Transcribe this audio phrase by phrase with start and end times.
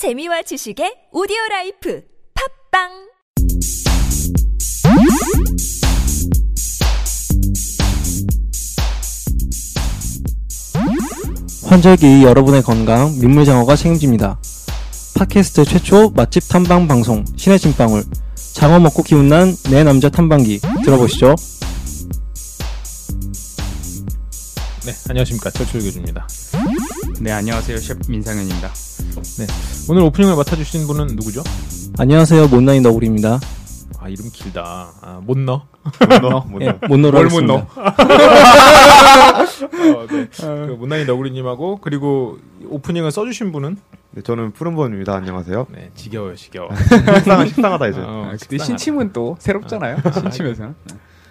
[0.00, 2.02] 재미와 지식의 오디오 라이프
[2.72, 2.88] 팟빵
[11.68, 14.40] 환절기 여러분의 건강 민물장어가 책임집니다.
[15.16, 18.02] 팟캐스트 최초 맛집 탐방 방송 신의 찐방울
[18.54, 21.34] 장어 먹고 기운난 내 남자 탐방기 들어보시죠.
[24.86, 25.50] 네, 안녕하십니까.
[25.50, 26.26] 철철 교주입니다.
[27.20, 27.76] 네, 안녕하세요.
[27.76, 28.72] 셰프 민상현입니다.
[29.88, 31.42] 오늘 오프닝을 맡아주신 분은 누구죠?
[31.98, 33.40] 안녕하세요 못나인 너구리입니다.
[33.98, 34.92] 아, 이름 길다.
[35.02, 35.66] 아, 못 넣어?
[36.88, 37.40] 못뭘 못.
[37.42, 37.66] 넣어?
[37.76, 37.94] 어,
[40.08, 40.26] 네.
[40.30, 43.76] 그 못난이 너구리님하고 그리고 오프닝을 써주신 분은
[44.12, 45.14] 네, 저는 푸른범입니다.
[45.14, 45.66] 안녕하세요.
[45.70, 46.70] 네, 지겨워요, 지겨워.
[47.18, 48.00] 식상, 식상하다 이제.
[48.00, 48.64] 어, 아, 근데 식상하다.
[48.64, 49.98] 신침은 또 새롭잖아요.
[50.14, 50.74] 신침에서는.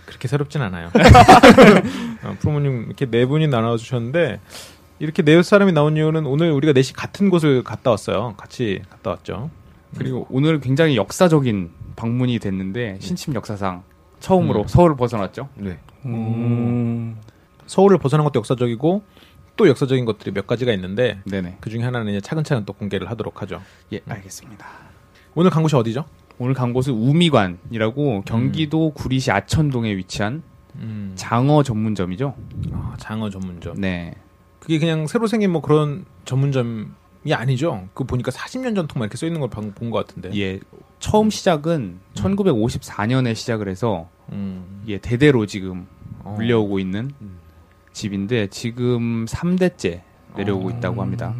[0.05, 0.89] 그렇게 새롭진 않아요.
[2.23, 4.39] 어, 프로모님 이렇게 네 분이 나눠주셨는데
[4.99, 8.33] 이렇게 네 사람이 나온 이유는 오늘 우리가 넷이 같은 곳을 갔다 왔어요.
[8.37, 9.49] 같이 갔다 왔죠.
[9.97, 13.83] 그리고 오늘 굉장히 역사적인 방문이 됐는데 신침 역사상
[14.19, 14.67] 처음으로 음.
[14.67, 15.49] 서울을 벗어났죠.
[15.55, 15.79] 네.
[16.05, 17.17] 음,
[17.65, 19.03] 서울을 벗어난 것도 역사적이고
[19.55, 21.57] 또 역사적인 것들이 몇 가지가 있는데 네네.
[21.59, 23.61] 그 중에 하나는 이제 차근차근 또 공개를 하도록 하죠.
[23.93, 24.65] 예, 알겠습니다.
[25.35, 26.05] 오늘 간 곳이 어디죠?
[26.37, 30.43] 오늘 간 곳은 우미관이라고 경기도 구리시 아천동에 위치한
[30.75, 32.35] 음, 장어 전문점이죠.
[32.73, 33.79] 아, 장어 전문점.
[33.79, 34.13] 네.
[34.59, 36.87] 그게 그냥 새로 생긴 뭐 그런 전문점이
[37.31, 37.87] 아니죠.
[37.93, 40.31] 그 보니까 40년 전통만 이렇게 써 있는 걸 본 것 같은데.
[40.39, 40.59] 예.
[40.99, 45.87] 처음 시작은 1954년에 시작을 해서 음, 예, 대대로 지금
[46.23, 46.33] 어.
[46.37, 47.39] 물려오고 있는 음.
[47.93, 50.01] 집인데 지금 3대째
[50.35, 50.71] 내려오고 어.
[50.71, 51.33] 있다고 합니다.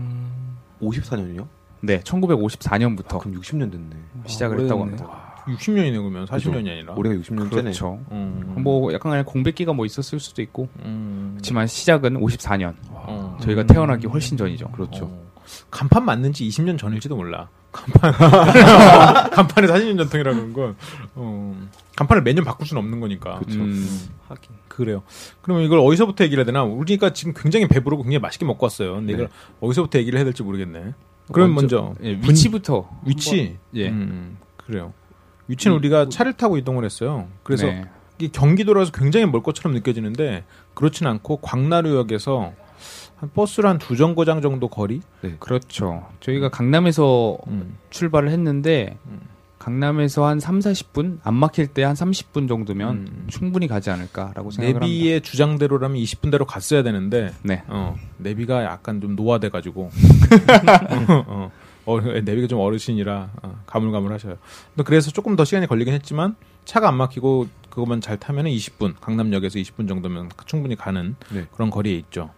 [0.81, 1.45] 54년이요?
[1.81, 3.95] 네, 1954년부터 아, 그럼 60년 됐네.
[4.25, 5.03] 시작을 했다고 오래됐네.
[5.03, 5.28] 합니다.
[5.55, 6.93] 60년이네 그러면 40년이 아니라.
[6.95, 7.49] 올해가 60년째네.
[7.49, 7.99] 그렇죠.
[8.11, 12.75] 음, 뭐 약간 그냥 공백기가 뭐 있었을 수도 있고 음, 그렇지만 시작은 54년.
[12.89, 13.37] 어.
[13.41, 14.69] 저희가 태어나기 훨씬 전이죠.
[14.71, 15.05] 그렇죠.
[15.05, 15.29] 어.
[15.71, 17.49] 간판 맞는 지 20년 전일지도 몰라.
[17.71, 18.11] 간판.
[19.31, 20.75] 간판에 40년 전통이라는 건,
[21.15, 21.55] 어,
[21.95, 23.39] 간판을 매년 바꿀 수는 없는 거니까.
[23.39, 23.59] 그쵸.
[23.59, 23.87] 음,
[24.27, 24.51] 하긴.
[24.67, 25.03] 그래요.
[25.41, 26.63] 그러면 이걸 어디서부터 얘기를 해야 되나?
[26.63, 28.95] 우리가 지금 굉장히 배부르고 굉장히 맛있게 먹고 왔어요.
[28.95, 30.93] 근데 이걸 어디서부터 얘기를 해야 될지 모르겠네.
[31.31, 33.57] 그럼 먼저, 예, 위치부터 위치.
[33.75, 33.89] 예.
[33.89, 34.93] 음, 그래요.
[35.49, 37.27] 위치는 우리가 차를 타고 이동을 했어요.
[37.43, 37.85] 그래서 네.
[38.31, 40.43] 경기도라서 굉장히 멀 것처럼 느껴지는데
[40.73, 42.53] 그렇진 않고 광나루역에서
[43.17, 45.01] 한 버스를 한두 정거장 정도 거리?
[45.39, 46.05] 그렇죠.
[46.21, 47.77] 저희가 강남에서 음.
[47.89, 49.19] 출발을 했는데 음.
[49.57, 53.27] 강남에서 한 3, 40분 안 막힐 때 한 30분 정도면 음.
[53.27, 54.85] 충분히 가지 않을까라고 생각을 합니다.
[54.85, 57.63] 내비의 주장대로라면 20분대로 갔어야 되는데 네.
[57.67, 59.89] 어, 내비가 약간 좀 노화돼 가지고
[61.27, 61.51] 어,
[61.89, 64.37] 어, 내비가 좀 어르신이라 어, 가물가물하셔요.
[64.85, 66.35] 그래서 조금 더 시간이 걸리긴 했지만
[66.65, 71.47] 차가 안 막히고 그것만 잘 타면 20분 강남역에서 20분 정도면 충분히 가는 네.
[71.51, 72.29] 그런 거리에 있죠.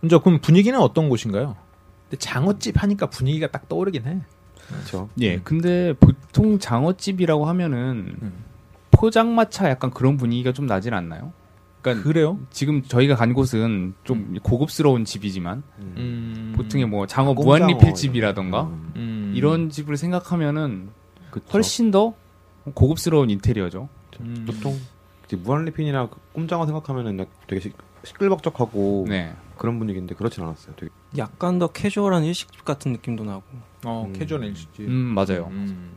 [0.00, 1.56] 먼저 그럼 분위기는 어떤 곳인가요?
[2.08, 4.20] 근데 장어집 하니까 분위기가 딱 떠오르긴 해.
[4.68, 5.08] 그렇죠.
[5.20, 5.38] 예.
[5.38, 8.32] 근데 보통 장어집이라고 하면은 음.
[8.90, 11.32] 포장마차 약간 그런 분위기가 좀 나진 않나요?
[11.82, 12.38] 그러니까 그래요?
[12.50, 15.94] 지금 저희가 간 곳은 좀 고급스러운 집이지만 음.
[15.96, 18.92] 음, 보통의 뭐 장어 공장어 무한리필 집이라던가 음.
[18.96, 19.32] 음.
[19.34, 20.90] 이런 집을 생각하면은
[21.30, 21.44] 그쵸.
[21.52, 22.14] 훨씬 더
[22.74, 23.88] 고급스러운 인테리어죠.
[24.20, 24.44] 음.
[24.46, 24.78] 보통
[25.34, 27.72] 무한리필이나 그 꼼장어 생각하면은 약- 되게 시,
[28.04, 29.34] 시끌벅적하고 네.
[29.56, 30.74] 그런 분위기인데 그렇진 않았어요.
[30.76, 33.42] 되게 약간 더 캐주얼한 일식집 같은 느낌도 나고.
[33.86, 34.12] 어, 음.
[34.12, 34.86] 캐주얼 일식집.
[34.86, 35.48] 음, 맞아요.
[35.50, 35.92] 음.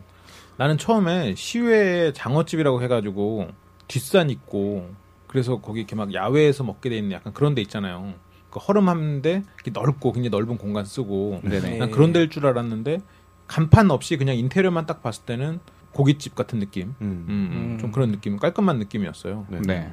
[0.58, 3.50] 나는 처음에 시외에 장어집이라고 해가지고
[3.90, 4.90] 뒷산 있고
[5.36, 8.14] 그래서 거기 이렇게 막 야외에서 먹게 돼 있는 약간 그런 데 있잖아요.
[8.50, 11.78] 그 허름한데 이렇게 넓고 굉장히 넓은 공간 쓰고 네네.
[11.78, 13.02] 난 그런 데일 줄 알았는데
[13.48, 15.60] 간판 없이 그냥 인테리어만 딱 봤을 때는
[15.92, 16.96] 고깃집 같은 느낌.
[17.02, 17.26] 음.
[17.28, 17.78] 음, 음, 음.
[17.82, 19.46] 좀 그런 느낌, 깔끔한 느낌이었어요.
[19.50, 19.60] 네.
[19.68, 19.92] 네.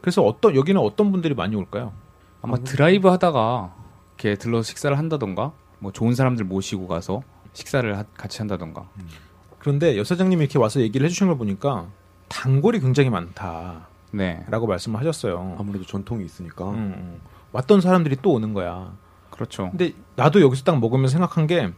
[0.00, 1.92] 그래서 어떤 여기는 어떤 분들이 많이 올까요?
[2.40, 3.74] 아마 드라이브 하다가
[4.16, 8.88] 이렇게 들러서 식사를 한다던가 뭐 좋은 사람들 모시고 가서 식사를 하- 같이 한다던가.
[9.58, 11.88] 그런데 여사장님이 이렇게 와서 얘기를 해주신 걸 보니까
[12.28, 14.70] 단골이 굉장히 많다 라고 네.
[14.70, 15.56] 말씀을 하셨어요.
[15.58, 16.70] 아무래도 전통이 있으니까.
[16.70, 17.20] 음, 음.
[17.52, 18.92] 왔던 사람들이 또 오는 거야.
[19.30, 19.70] 그렇죠.
[19.70, 21.70] 근데 나도 여기서 딱 먹으면서 생각한 게,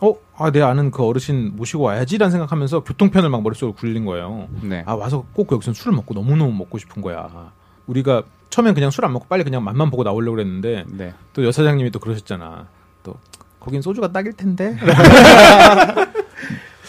[0.00, 4.48] 어, 아, 내 아는 그 어르신 모시고 와야지라는 생각하면서 교통편을 막 머릿속으로 굴린 거예요.
[4.62, 4.82] 네.
[4.86, 7.52] 아, 와서 꼭 여기서 술을 먹고 너무너무 먹고 싶은 거야.
[7.86, 11.14] 우리가 처음엔 그냥 술 안 먹고 빨리 그냥 맛만 보고 나오려고 그랬는데, 네.
[11.32, 12.66] 또 여사장님이 또 그러셨잖아.
[13.02, 13.14] 또,
[13.58, 14.76] 거긴 소주가 딱일 텐데?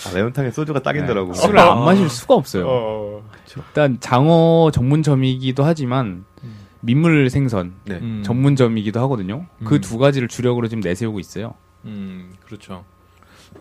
[0.04, 1.34] 아, 매운탕에 소주가 딱이더라고.
[1.34, 2.66] 술을 안 마실 수가 없어요.
[2.68, 3.24] 어.
[3.60, 6.26] 일단 장어 전문점이기도 하지만
[6.80, 7.96] 민물 생선 네.
[8.02, 8.22] 음.
[8.24, 9.46] 전문점이기도 하거든요.
[9.60, 9.66] 음.
[9.66, 11.54] 그두 가지를 주력으로 지금 내세우고 있어요.
[11.86, 12.84] 음, 그렇죠.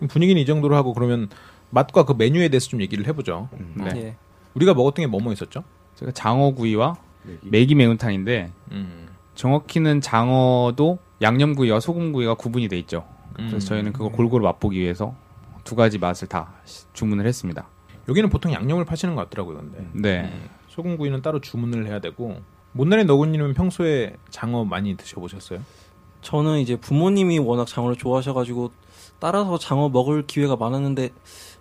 [0.08, 1.28] 분위기는 이 정도로 하고 그러면
[1.70, 3.48] 맛과 그 메뉴에 대해서 좀 얘기를 해보죠.
[3.54, 3.75] 음.
[3.76, 3.90] 네.
[3.96, 4.16] 예.
[4.54, 5.64] 우리가 먹었던 게 뭐뭐 있었죠?
[5.96, 7.50] 제가 장어구이와 매기.
[7.50, 13.04] 매기 매운탕인데 음, 정확히는 장어도 양념구이와 소금구이가 구분이 돼 있죠.
[13.34, 13.60] 그래서 음.
[13.60, 15.14] 저희는 그걸 골고루 맛보기 위해서
[15.64, 17.69] 두 가지 맛을 다 시- 주문을 했습니다.
[18.10, 19.58] 여기는 보통 양념을 파시는 것 같더라고요.
[19.58, 20.22] 근데 네.
[20.24, 22.40] 음, 소금구이는 따로 주문을 해야 되고
[22.72, 25.60] 못난의 너구님은 평소에 장어 많이 드셔보셨어요?
[26.20, 28.72] 저는 이제 부모님이 워낙 장어를 좋아하셔가지고
[29.20, 31.10] 따라서 장어 먹을 기회가 많았는데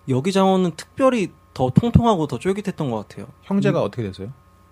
[0.10, 3.28] 여기 장어는 특별히 더 통통하고 더 쫄깃했던 것 같아요.
[3.44, 4.32] 형제가 어떻게 되세요?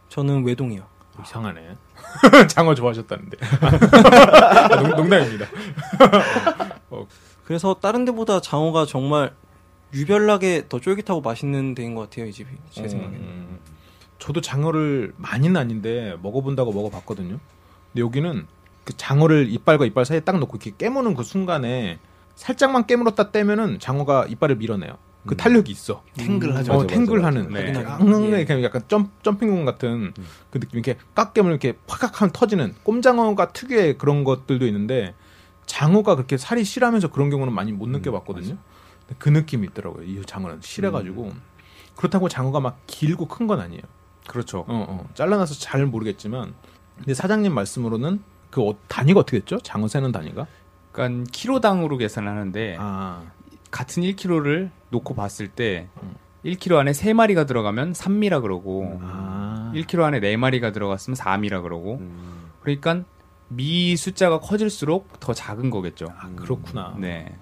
[0.09, 0.83] 저는 외동이요.
[1.21, 1.77] 이상하네.
[2.49, 3.37] 장어 좋아하셨다는데.
[3.61, 5.45] 아, 농, 농담입니다.
[7.43, 9.33] 그래서 다른 데보다 장어가 정말
[9.93, 13.19] 유별나게 더 쫄깃하고 맛있는 데인 것 같아요 이 집이 제 생각에는.
[13.19, 13.59] 음,
[14.19, 17.39] 저도 장어를 많이는 아닌데 먹어본다고 먹어봤거든요.
[17.93, 18.47] 근데 여기는
[18.83, 21.99] 그 장어를 이빨과 이빨 사이에 딱 넣고 이렇게 깨무는 그 순간에
[22.35, 24.97] 살짝만 깨물었다 떼면은 장어가 이빨을 밀어내요.
[25.25, 26.03] 그 탄력이 있어.
[26.15, 26.71] 탱글하죠.
[26.71, 27.51] 어, 맞아, 맞아, 탱글하는.
[27.51, 27.63] 맞아.
[27.65, 27.71] 네.
[27.73, 27.85] 네.
[27.85, 30.13] 앙앙하게 그냥 약간 점, 점핑공 같은
[30.49, 30.79] 그 느낌.
[30.79, 35.13] 이렇게 깍 깨면 이렇게 팍팍 하면 터지는 꼼장어가 특유의 그런 것들도 있는데
[35.65, 38.47] 장어가 그렇게 살이 실하면서 그런 경우는 많이 못 느껴봤거든요.
[38.47, 38.57] 근데
[39.17, 40.03] 그 느낌이 있더라고요.
[40.03, 41.31] 이 장어는 실해가지고.
[41.95, 43.81] 그렇다고 장어가 막 길고 큰 건 아니에요.
[44.27, 44.59] 그렇죠.
[44.59, 45.09] 어, 어.
[45.13, 46.53] 잘라놔서 잘 모르겠지만.
[46.97, 49.59] 근데 사장님 말씀으로는 그 어- 단위가 어떻게 됐죠?
[49.59, 50.47] 장어 세는 단위가?
[50.91, 53.23] 그러니까 키로당으로 계산을 하는데 아,
[53.71, 56.15] 같은 1kg를 놓고 봤을 때 음.
[56.45, 59.71] 1kg 안에 3마리가 들어가면 3미라 그러고 아.
[59.75, 62.49] 1kg 안에 4마리가 들어갔으면 4미라 그러고 음.
[62.61, 63.03] 그러니까
[63.49, 66.07] 미 숫자가 커질수록 더 작은 거겠죠.
[66.17, 66.95] 아, 그렇구나.
[66.97, 67.35] 네.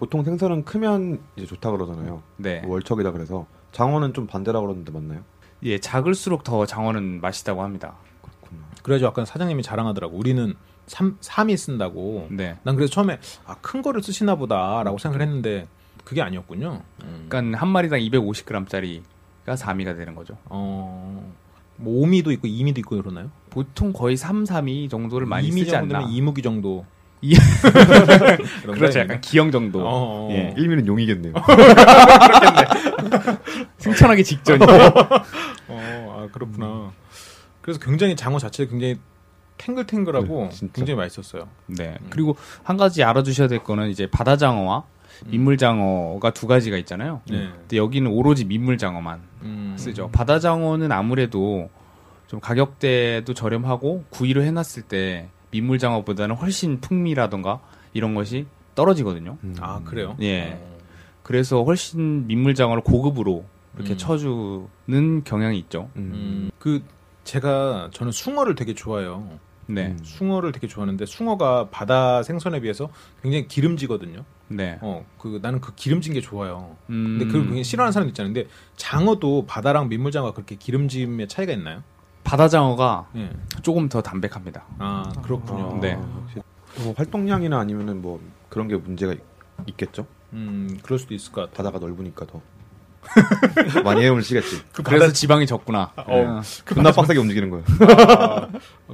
[0.00, 2.22] 보통 생선은 크면 이제 좋다 그러잖아요.
[2.38, 2.62] 네.
[2.66, 5.20] 월척이다 그래서 장어는 좀 반대라 그러는데 맞나요?
[5.62, 7.96] 예, 작을수록 더 장어는 맛있다고 합니다.
[8.22, 8.62] 그렇구나.
[8.82, 10.16] 그래가지고 아까 사장님이 자랑하더라고.
[10.16, 10.54] 우리는
[10.86, 12.28] 3, 3이 쓴다고.
[12.30, 12.56] 네.
[12.62, 15.68] 난 그래서 처음에 아, 큰 거를 쓰시나 보다라고 생각을 했는데
[16.02, 16.80] 그게 아니었군요.
[17.04, 17.26] 음.
[17.28, 19.02] 그러니까 한 마리당 250g짜리가
[19.44, 20.38] 4미가 되는 거죠.
[20.46, 21.30] 어,
[21.76, 23.30] 뭐 5미도 있고 2미도 있고 그러나요?
[23.50, 25.88] 보통 거의 3, 3이 정도를 많이 2미 쓰지 않나.
[25.88, 26.86] 정도면 이무기 정도.
[27.22, 27.34] 이-
[28.62, 28.74] 그런가요?
[28.74, 28.98] 그렇죠.
[29.00, 29.80] 약간 기형 정도.
[29.80, 30.28] 어, 어.
[30.32, 30.54] 예.
[30.56, 31.34] 1미는 용이겠네요.
[33.78, 34.66] 승천하기 직전이죠.
[35.68, 36.92] 어, 아 그렇구나.
[37.60, 38.98] 그래서 굉장히 장어 자체가 굉장히
[39.58, 40.68] 탱글탱글하고 네.
[40.72, 41.48] 굉장히 맛있었어요.
[41.66, 41.96] 네.
[42.08, 44.84] 그리고 한 가지 알아두셔야 될 거는 이제 바다장어와
[45.26, 47.20] 민물장어가 두 가지가 있잖아요.
[47.28, 47.50] 네.
[47.58, 49.74] 근데 여기는 오로지 민물장어만 음.
[49.78, 50.08] 쓰죠.
[50.12, 51.68] 바다장어는 아무래도
[52.26, 57.60] 좀 가격대도 저렴하고 구이로 해놨을 때 민물장어보다는 훨씬 풍미라던가
[57.92, 59.38] 이런 것이 떨어지거든요.
[59.42, 59.56] 음.
[59.60, 60.16] 아 그래요?
[60.20, 60.52] 예.
[60.52, 60.78] 어.
[61.22, 63.44] 그래서 훨씬 민물장어를 고급으로
[63.76, 63.96] 이렇게 음.
[63.96, 65.90] 쳐주는 경향이 있죠.
[65.96, 66.10] 음.
[66.14, 66.82] 음, 그
[67.24, 69.38] 제가 저는 숭어를 되게 좋아해요.
[69.66, 69.88] 네.
[69.88, 69.98] 음.
[70.02, 72.90] 숭어를 되게 좋아하는데 숭어가 바다 생선에 비해서
[73.22, 74.24] 굉장히 기름지거든요.
[74.48, 74.78] 네.
[74.80, 76.76] 어, 그 나는 그 기름진 게 좋아요.
[76.90, 78.34] 음, 근데 그걸 굉장히 싫어하는 사람도 있잖아요.
[78.34, 81.84] 근데 장어도 바다랑 민물장어가 그렇게 기름짐의 차이가 있나요?
[82.34, 83.28] 바다장어가 예.
[83.62, 84.62] 조금 더 담백합니다.
[84.78, 85.72] 아 그렇군요.
[85.76, 85.96] 아, 네.
[86.84, 89.20] 뭐 활동량이나 아니면은 뭐 그런 게 문제가 있-
[89.66, 90.06] 있겠죠.
[90.32, 91.54] 음 그럴 수도 있을 것 같아.
[91.56, 92.40] 바다가 넓으니까 더
[93.84, 94.60] 많이 헤엄을 치겠지.
[94.84, 95.90] 그래서 지방이 적구나.
[95.96, 96.40] 어.
[96.66, 97.64] 존나 빡세게 움직이는 거예요.
[98.18, 98.48] 아,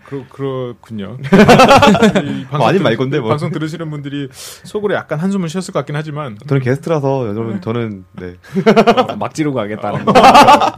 [0.05, 1.17] 그렇 그렇군요.
[1.23, 3.29] 이 방송 뭐 아닌 들- 말건데 뭐.
[3.31, 8.35] 방송 들으시는 분들이 속으로 약간 한숨을 쉬었을 것 같긴 하지만 저는 게스트라서 여러분 저는 네.
[9.19, 10.13] 막 지르고 가겠다는 거.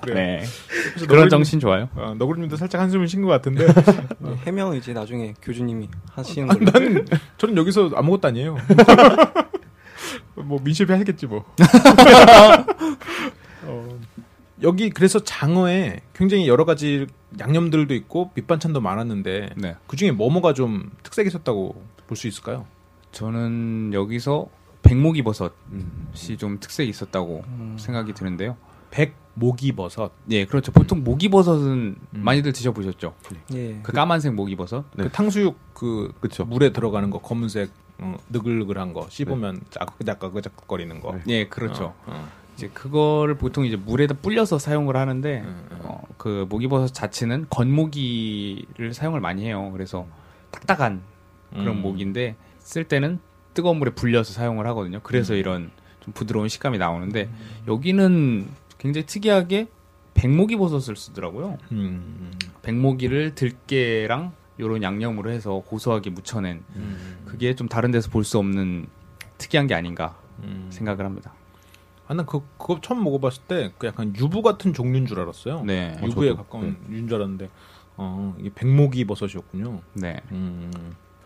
[0.02, 0.14] 그래요.
[0.14, 0.42] 네.
[0.94, 1.88] 그래서 그런 너구리- 정신 좋아요.
[1.96, 3.66] 어, 너구리님도 살짝 한숨을 쉰 것 같은데
[4.18, 6.64] 네, 해명 이제 나중에 교주님이 하시는 걸로.
[6.70, 7.04] 난
[7.36, 8.56] 저는 여기서 아무것도 아니에요.
[10.34, 11.44] 뭐 민실비 하겠지 뭐.
[13.64, 13.98] 어,
[14.62, 17.06] 여기 그래서 장어에 굉장히 여러 가지
[17.38, 19.76] 양념들도 있고 밑반찬도 많았는데 네.
[19.86, 22.66] 그 중에 뭐뭐가 좀 특색이 있었다고 볼 수 있을까요?
[23.12, 24.46] 저는 여기서
[24.82, 26.08] 백목이 버섯이 음.
[26.38, 27.76] 좀 특색이 있었다고 음.
[27.78, 28.56] 생각이 드는데요.
[28.90, 30.12] 백모기버섯.
[30.30, 30.72] 예, 그렇죠.
[30.72, 31.96] 보통 모기버섯은 음.
[32.12, 33.14] 많이들 드셔보셨죠?
[33.54, 33.80] 예.
[33.82, 34.84] 그 까만색 모기버섯.
[34.96, 35.04] 네.
[35.04, 36.44] 그 탕수육 그 그쵸.
[36.44, 41.12] 물에 들어가는 거 검은색 어, 느글느글한 거 씹으면 짜ቅ짜ቅ거리는 거.
[41.12, 41.22] 네.
[41.28, 41.84] 예, 그렇죠.
[41.84, 42.28] 어, 어.
[42.54, 45.78] 이제 그거를 보통 이제 물에다 불려서 사용을 하는데 음, 음.
[45.82, 49.70] 어, 그 모기버섯 자체는 건모기를 사용을 많이 해요.
[49.72, 50.06] 그래서
[50.50, 51.02] 딱딱한
[51.52, 51.82] 그런 음.
[51.82, 53.20] 모기인데 쓸 때는
[53.54, 55.00] 뜨거운 물에 불려서 사용을 하거든요.
[55.02, 55.38] 그래서 음.
[55.38, 57.28] 이런 좀 부드러운 식감이 나오는데
[57.66, 59.68] 여기는 굉장히 특이하게
[60.14, 61.58] 백모기 버섯을 쓰더라고요.
[61.70, 68.38] 음, 백모기를 들깨랑 요런 양념으로 해서 고소하게 무쳐낸 음, 그게 좀 다른 데서 볼 수
[68.38, 68.86] 없는
[69.38, 70.66] 특이한 게 아닌가 음.
[70.70, 71.32] 생각을 합니다.
[72.08, 75.62] 아, 난 그, 그거 처음 먹어봤을 때, 그 약간 유부 같은 종류인 줄 알았어요.
[75.64, 75.96] 네.
[76.00, 76.42] 어, 유부에 저도.
[76.42, 77.50] 가까운 유인 줄 알았는데,
[77.98, 79.80] 어, 이게 백모기 버섯이었군요.
[79.92, 80.20] 네.
[80.32, 80.70] 음.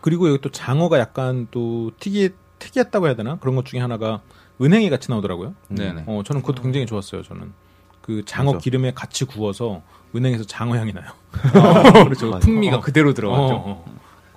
[0.01, 3.37] 그리고 여기 또 장어가 약간 또 특이, 특이했다고 해야 되나?
[3.39, 4.21] 그런 것 중에 하나가
[4.61, 5.55] 은행이 같이 나오더라고요.
[5.69, 6.03] 네네.
[6.05, 7.53] 어, 저는 그것도 굉장히 좋았어요, 저는.
[8.03, 8.61] 그 장어 맞아.
[8.63, 9.81] 기름에 같이 구워서
[10.15, 11.05] 은행에서 장어 향이 나요.
[12.05, 12.29] 그렇죠.
[12.29, 12.45] 맞아.
[12.45, 12.79] 풍미가 어.
[12.81, 13.53] 그대로 들어갔죠.
[13.55, 13.85] 어, 어.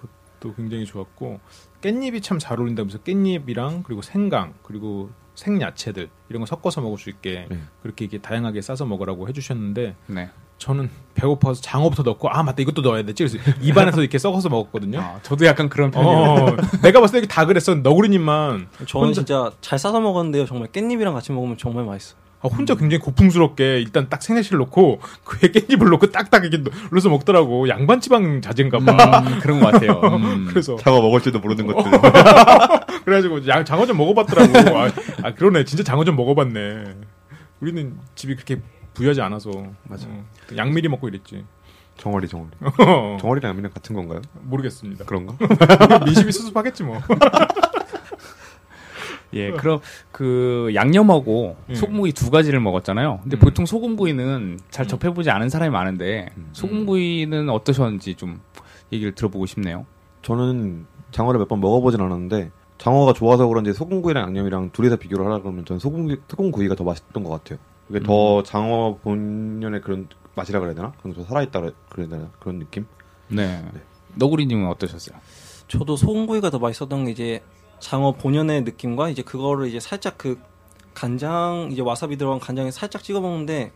[0.00, 0.08] 그-
[0.40, 1.40] 또 굉장히 좋았고
[1.82, 7.46] 깻잎이 참 잘 어울린다면서 깻잎이랑 그리고 생강 그리고 생야채들 이런 거 섞어서 먹을 수 있게
[7.50, 7.58] 네.
[7.82, 10.30] 그렇게 이게 다양하게 싸서 먹으라고 해주셨는데 네.
[10.58, 14.98] 저는 배고파서 장어부터 넣고 아 맞다 이것도 넣어야 되지 그래서 입안에서 이렇게 썩어서 먹었거든요.
[15.00, 16.16] 아, 저도 약간 그런 편이에요.
[16.16, 17.74] 어, 내가 봤을 때 다 그랬어.
[17.74, 20.46] 너구리님만 저는 혼자- 진짜 잘 싸서 먹었는데요.
[20.46, 22.16] 정말 깻잎이랑 같이 먹으면 정말 맛있어.
[22.46, 27.68] 아, 혼자 굉장히 고풍스럽게 일단 딱 생야채를 넣고 그에 깻잎을 넣고 딱딱 이렇게 눌러서 먹더라고.
[27.68, 29.20] 양반 지방 자제인가 봐.
[29.20, 30.00] 음, 그런 것 같아요.
[30.16, 30.46] 음.
[30.48, 31.90] 그래서 장어 먹을지도 모르는 것들.
[33.04, 34.78] 그래가지고 양, 장어 좀 먹어봤더라고.
[34.78, 34.90] 아,
[35.22, 35.64] 아, 그러네.
[35.64, 36.84] 진짜 장어 좀 먹어봤네.
[37.60, 38.60] 우리는 집이 그렇게
[38.94, 39.50] 부유하지 않아서.
[39.84, 40.06] 맞아.
[40.08, 40.24] 어,
[40.56, 41.44] 양미리 먹고 이랬지.
[41.98, 42.50] 정어리 정어리.
[42.60, 44.20] 어, 정어리랑 양미랑 같은 건가요?
[44.42, 45.04] 모르겠습니다.
[45.04, 45.34] 그런가?
[46.04, 47.00] 민심이 수습하겠지 뭐.
[49.32, 49.80] 예, 그럼
[50.12, 51.74] 그 양념하고 음.
[51.74, 53.20] 소금구이 두 가지를 먹었잖아요.
[53.22, 53.38] 근데 음.
[53.40, 54.88] 보통 소금구이는 잘 음.
[54.88, 56.48] 접해보지 않은 사람이 많은데 음.
[56.52, 58.40] 소금구이는 어떠셨는지 좀
[58.92, 59.84] 얘기를 들어보고 싶네요.
[60.22, 65.64] 저는 장어를 몇 번 먹어보진 않았는데 장어가 좋아서 그런지 소금구이랑 양념이랑 둘이서 비교를 하라 그러면
[65.64, 67.58] 저는 소금구이, 소금구이가 더 맛있던 것 같아요.
[67.88, 70.92] 이게 더 장어 본연의 그런 맛이라 그래야 되나?
[70.98, 72.30] 그런 게더 살아있다 그래- 그래야 되나?
[72.40, 72.84] 그런 느낌?
[73.28, 73.62] 네.
[74.16, 75.16] 너구리님은 어떠셨어요?
[75.68, 77.40] 저도 소금구이가 더 맛있었던 게 이제
[77.78, 80.38] 장어 본연의 느낌과 이제 그거를 이제 살짝 그
[80.94, 83.72] 간장 이제 와사비 들어간 간장에 살짝 찍어 먹는데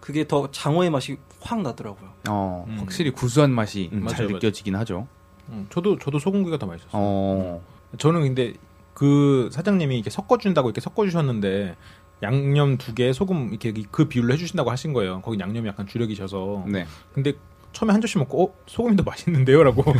[0.00, 2.10] 그게 더 장어의 맛이 확 나더라고요.
[2.28, 2.78] 어, 음.
[2.78, 5.06] 확실히 구수한 맛이 음, 잘 맞아요, 느껴지긴 하죠.
[5.48, 6.90] 음, 저도 저도 소금구이가 더 맛있었어요.
[7.00, 7.62] 어,
[7.98, 8.54] 저는 근데
[8.94, 11.76] 그 사장님이 이렇게 섞어준다고 이렇게 섞어주셨는데
[12.22, 15.20] 양념 두 개, 소금 이렇게 그 비율로 해주신다고 하신 거예요.
[15.20, 16.64] 거기 양념이 약간 주력이셔서.
[16.66, 16.86] 네.
[17.12, 17.34] 근데
[17.76, 19.84] 처음에 한 조씩 먹고 어 소금이 더 맛있는데요라고.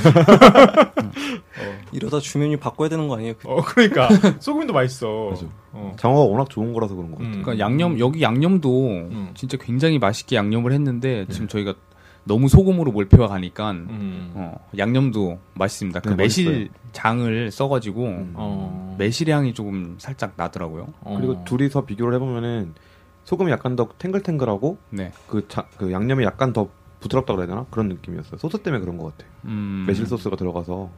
[1.92, 3.34] 이러다 주면이 바꿔야 되는 거 아니에요?
[3.38, 4.08] 그- 어 그러니까
[4.40, 5.28] 소금이 더 맛있어.
[5.30, 5.46] 맞아.
[5.72, 5.92] 어.
[5.98, 7.34] 장어가 워낙 좋은 거라서 그런 것 같아요.
[7.36, 7.42] 음.
[7.42, 9.30] 그러니까 양념 여기 양념도 음.
[9.34, 11.74] 진짜 굉장히 맛있게 양념을 했는데 지금 저희가
[12.24, 14.30] 너무 소금으로 몰표가 가니까 음.
[14.34, 16.00] 어, 양념도 맛있습니다.
[16.00, 16.68] 그 네, 매실 맛있어요.
[16.92, 18.32] 장을 써가지고 음.
[18.36, 18.96] 어.
[18.98, 20.88] 매실 향이 조금 살짝 나더라고요.
[21.02, 21.16] 어.
[21.18, 22.72] 그리고 둘이서 비교를 해보면은
[23.24, 25.12] 소금이 약간 더 탱글탱글하고 네.
[25.28, 26.68] 그, 자, 그 양념이 약간 더
[27.06, 27.66] 부드럽다 그래야 되나?
[27.70, 28.38] 그런 느낌이었어요.
[28.38, 29.32] 소스 때문에 그런 것 같아요.
[29.46, 29.84] 음.
[29.86, 30.90] 매실 소스가 들어가서.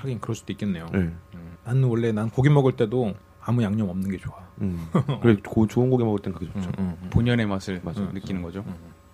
[0.00, 0.86] 하긴 그럴 수도 있겠네요.
[0.92, 0.98] 네.
[1.34, 1.56] 음.
[1.64, 4.34] 나는 원래 난 고기 먹을 때도 아무 양념 없는 게 좋아.
[4.60, 4.88] 음.
[5.22, 6.70] 그래 고, 좋은 고기 먹을 땐 그게 좋죠.
[6.78, 7.10] 음, 음, 음.
[7.10, 8.10] 본연의 맛을 맞아요.
[8.12, 8.64] 느끼는 거죠.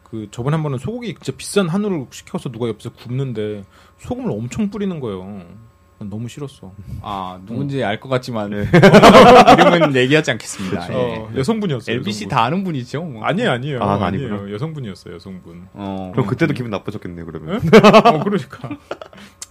[0.03, 3.65] 그 저번에 한 번은 소고기 진짜 비싼 한우를 시켜서 누가 옆에서 굽는데
[3.99, 5.43] 소금을 엄청 뿌리는 거예요.
[5.99, 6.73] 난 너무 싫었어.
[7.03, 8.67] 아 누군지 알 것 같지만 네.
[9.59, 10.93] 이름은 얘기하지 않겠습니다.
[10.93, 10.95] 예.
[10.95, 11.95] 어, 여성분이었어요.
[11.97, 12.29] LBC 여성분.
[12.37, 13.03] 다 아는 분이죠.
[13.05, 13.25] 뭐.
[13.25, 13.83] 아니에요, 아니에요.
[13.83, 14.33] 아, 아니에요.
[14.35, 14.53] 아니구나.
[14.53, 15.69] 여성분이었어요, 여성분.
[15.73, 17.57] 어, 그럼 그때도 기분 나쁘셨겠네요, 그러면.
[18.07, 18.71] 어, 그러니까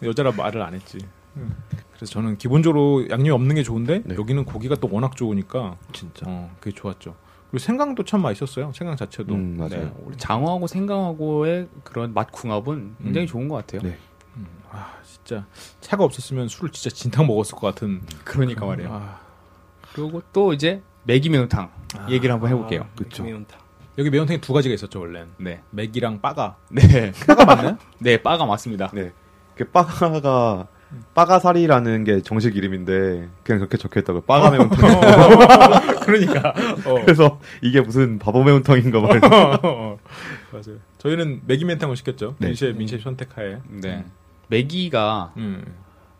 [0.03, 0.97] 여자라 말을 안 했지.
[1.95, 4.15] 그래서 저는 기본적으로 양념이 없는 게 좋은데 네.
[4.15, 6.25] 여기는 고기가 또 워낙 좋으니까 진짜.
[6.27, 7.15] 어, 그게 좋았죠.
[7.49, 8.71] 그리고 생강도 참 맛있었어요.
[8.75, 9.33] 생강 자체도.
[9.33, 9.69] 음, 맞아요.
[9.85, 13.27] 네, 우리 장어하고 생강하고의 그런 맛 궁합은 굉장히 음.
[13.27, 13.81] 좋은 것 같아요.
[13.89, 13.97] 네.
[15.23, 15.45] 아, 진짜
[15.79, 18.01] 차가 없었으면 술을 진짜 진탕 먹었을 것 같은.
[18.23, 18.89] 그러니까 말이에요.
[18.91, 19.19] 아,
[19.93, 21.69] 그리고 또 이제 매기 매운탕
[22.09, 22.81] 얘기를 한번 해볼게요.
[22.81, 23.23] 아, 그쵸.
[23.23, 23.59] 매운탕.
[23.97, 25.25] 여기 매운탕이 두 가지가 있었죠 원래.
[25.37, 26.57] 네, 맥이랑 빠가.
[26.69, 27.77] 네, 빠가 맞나요?
[27.99, 28.89] 네, 빠가 맞습니다.
[28.93, 29.11] 네.
[29.55, 30.67] 그 빠가가
[31.13, 34.21] 빠가살이라는 게 정식 이름인데 그냥 그렇게 적혀 있다고요.
[34.21, 34.77] 빠가 매운탕.
[36.05, 36.53] 그러니까.
[36.85, 37.01] 어.
[37.05, 39.21] 그래서 이게 무슨 바보 매운탕인가 말.
[39.63, 39.97] 어,
[40.51, 40.79] 맞아요.
[40.97, 42.35] 저희는 매기 맨탕을 시켰죠.
[42.39, 42.47] 네.
[42.47, 43.59] 민셰 민셰 선택하에.
[43.69, 44.05] 네,
[44.53, 45.65] 매기가 음.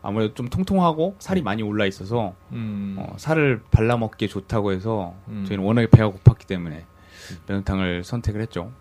[0.02, 2.96] 아무래도 좀 통통하고 살이 많이 올라 있어서 음.
[2.98, 5.44] 어, 살을 발라 먹기에 좋다고 해서 음.
[5.46, 6.84] 저희는 워낙에 배가 고팠기 때문에
[7.46, 8.72] 매운탕을 선택을 했죠.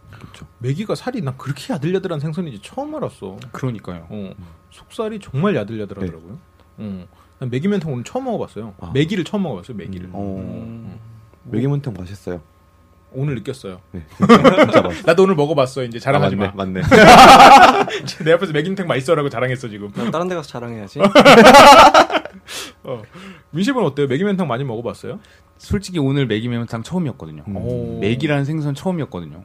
[0.57, 3.37] 메기가 살이 난 그렇게 야들야들한 생선인지 처음 알았어.
[3.51, 4.07] 그러니까요.
[4.09, 4.33] 어,
[4.71, 6.37] 속살이 정말 야들야들하더라고요.
[6.77, 7.07] 어,
[7.39, 8.73] 난 메기 맨탕 오늘 처음 먹어봤어요.
[8.81, 8.91] 아.
[8.93, 9.77] 메기를 처음 먹어봤어요.
[9.77, 10.07] 메기를.
[10.07, 10.11] 음.
[10.13, 10.99] 어, 음.
[11.45, 12.41] 매기문탕 맛있어요.
[13.15, 13.79] 오늘 느꼈어요.
[13.91, 14.03] 네.
[14.17, 14.83] 진짜.
[15.05, 15.83] 나도 오늘 먹어봤어.
[15.83, 16.65] 이제 아, 자랑하지 맞네, 마.
[16.65, 16.81] 맞네.
[18.25, 19.91] 내 앞에서 메기맨탕 맛있어라고 자랑했어 지금.
[19.93, 20.99] 난 다른 데 가서 자랑해야지.
[22.83, 23.01] 어.
[23.51, 24.07] 민셰분 어때요?
[24.07, 25.19] 메기맨탕 많이 먹어봤어요?
[25.57, 27.43] 솔직히 오늘 매기 매운탕 처음이었거든요.
[27.47, 27.57] 음.
[27.57, 27.99] 오.
[27.99, 29.43] 매기라는 생선 처음이었거든요.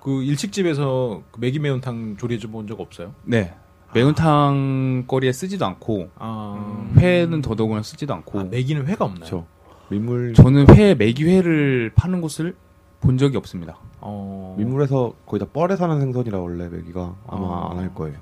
[0.00, 3.14] 그 일식집에서 그 메기 매운탕 조리해 본적 없어요?
[3.24, 3.54] 네.
[3.94, 9.24] 매운탕 거리에 쓰지도 않고 아, 회는 더더구나 쓰지도 않고 아 메기는 회가 없나요?
[9.24, 9.46] 저
[9.88, 12.54] 민물 저는 회 매기회를 파는 곳을
[13.00, 13.78] 본 적이 없습니다.
[14.00, 17.70] 어, 민물에서 거의 다 뻘에 사는 생선이라 원래 매기가 아마 아.
[17.72, 18.18] 안할 거예요.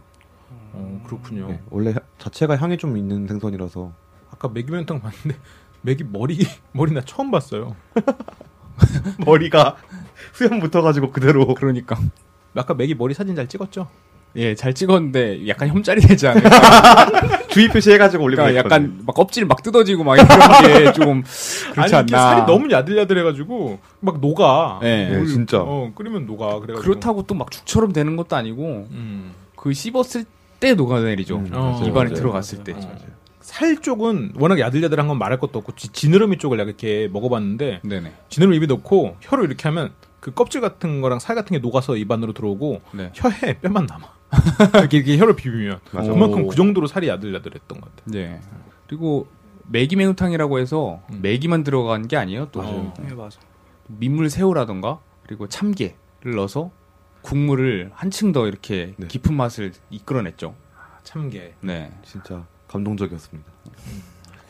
[0.72, 1.48] 어, 그렇군요.
[1.48, 3.92] 네, 원래 하- 자체가 향이 좀 있는 생선이라서
[4.30, 5.38] 아까 메기 매운탕 봤는데
[5.82, 6.38] 메기 머리
[6.72, 7.74] 머리 나 처음 봤어요.
[9.24, 9.76] 머리가
[10.34, 11.96] 수염 붙어가지고 그대로 그러니까
[12.54, 13.88] 아까 메기 머리 사진 잘 찍었죠?
[14.36, 17.46] 예 잘 찍었는데 약간 혐짤이 되지 않을까?
[17.48, 18.64] 주의 표시해가지고 올리고 그러니까.
[18.64, 20.26] 약간 막 껍질 막 뜯어지고 막 이런
[20.84, 21.22] 게 좀
[21.72, 22.22] 그렇지 아니 않나.
[22.34, 24.80] 살이 너무 야들야들해가지고 막 녹아.
[24.82, 25.08] 네.
[25.08, 25.60] 네, 진짜.
[25.60, 26.60] 어 끓이면 녹아.
[26.60, 26.80] 그래가지고.
[26.82, 29.32] 그렇다고 또 막 죽처럼 되는 것도 아니고 음.
[29.56, 30.24] 그 씹었을
[30.60, 31.36] 때 녹아내리죠.
[31.36, 31.72] 음, 어.
[31.72, 32.14] 맞아요, 입안에 맞아요.
[32.14, 32.72] 들어갔을 때.
[32.72, 32.96] 맞아요.
[33.40, 38.12] 살 쪽은 워낙 야들야들한 건 말할 것도 없고 지- 지느러미 쪽을 이렇게 먹어봤는데 네네.
[38.28, 42.10] 지느러미 입에 넣고 혀로 이렇게 하면 그 껍질 같은 거랑 살 같은 게 녹아서 입
[42.10, 43.12] 안으로 들어오고 네.
[43.14, 44.15] 혀에 뼈만 남아.
[44.74, 46.12] 이렇게, 이렇게 혀를 비비면 맞아.
[46.12, 46.48] 그만큼 오.
[46.48, 48.02] 그 정도로 살이 야들야들했던 것 같아.
[48.06, 48.40] 네.
[48.86, 49.28] 그리고
[49.68, 52.48] 매기 매운탕이라고 해서 매기만 들어간 게 아니에요.
[52.52, 52.92] 또 맞아요.
[53.00, 53.40] 네, 맞아.
[53.86, 56.70] 민물 새우라던가 그리고 참게를 넣어서
[57.22, 59.06] 국물을 한층 더 이렇게 네.
[59.08, 60.54] 깊은 맛을 이끌어냈죠.
[61.02, 61.54] 참게.
[61.60, 61.92] 네.
[62.04, 63.50] 진짜 감동적이었습니다.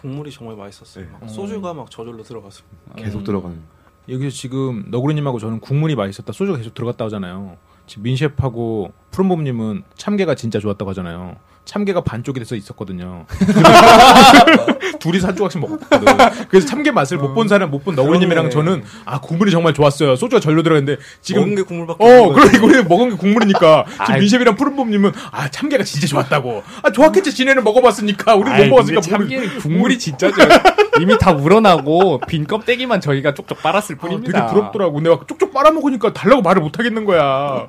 [0.00, 1.04] 국물이 정말 맛있었어요.
[1.04, 1.11] 네.
[1.21, 2.64] 막 소주가 막 저절로 들어가서.
[2.97, 3.25] 계속 음.
[3.25, 3.76] 들어가는.
[4.09, 7.56] 여기서 지금 너구리님하고 저는 국물이 맛있었다 소주가 계속 들어갔다 하잖아요.
[7.99, 11.37] 민셰프하고 푸른봄님은 참게가 진짜 좋았다고 하잖아요.
[11.66, 13.26] 참게가 반쪽이 돼서 있었거든요.
[15.00, 16.06] 둘이서 한 조각씩 먹었거든.
[16.49, 18.49] 그래서 참게 맛을 못 본 사람 못 본 너구리님이랑.
[18.50, 20.16] 저는 아 국물이 정말 좋았어요.
[20.16, 22.32] 소주가 절로 들어갔는데 지금 먹은 게 국물밖에 어.
[22.32, 24.20] 그러니까 우리 먹은 게 국물이니까 지금 아이.
[24.20, 26.62] 민셰프랑 푸른봄님은 아 참게가 진짜 좋았다고.
[26.82, 27.35] 아 좋았겠지.
[27.35, 30.37] 지네는 먹어봤으니까 우리는 못 먹었으니까 참게 국물이 진짜죠.
[31.00, 34.46] 이미 다 우러나고 빈 껍데기만 저희가 쪽쪽 빨았을 아, 뿐입니다.
[34.46, 35.00] 되게 부럽더라고.
[35.00, 37.66] 내가 쪽쪽 빨아먹으니까 달라고 말을 못 하겠는 거야.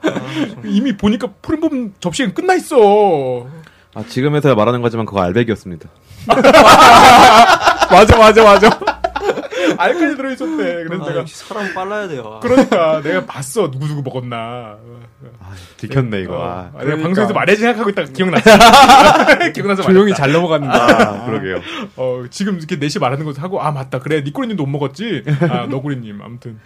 [0.63, 3.47] 이미 보니까 푸른봄 접시가 끝나 있어.
[3.97, 5.89] 아 지금에서야 말하는 거지만 그거 알백이었습니다.
[7.89, 8.69] 맞아, 맞아, 맞아.
[9.75, 10.83] 알까지 들어있었대.
[10.85, 12.39] 그래서 아, 내가 역시 사람 빨라야 돼요.
[12.43, 14.77] 그러니까 내가 봤어 누구 누구 먹었나.
[15.39, 16.35] 아, 들켰네 이거.
[16.35, 17.03] 어, 아, 내가 그러니까.
[17.07, 18.51] 방송에서 말해야지 생각하고 있다가 기억났어.
[19.53, 20.17] 기억나서 조용히 말했다.
[20.17, 20.77] 잘 넘어갔는데.
[20.77, 21.61] 아, 그러게요.
[21.95, 25.23] 어, 지금 이렇게 넷이 말하는 것도 하고 아 맞다 그래 니꼬리님도 못 먹었지.
[25.49, 26.59] 아 너구리님 아무튼.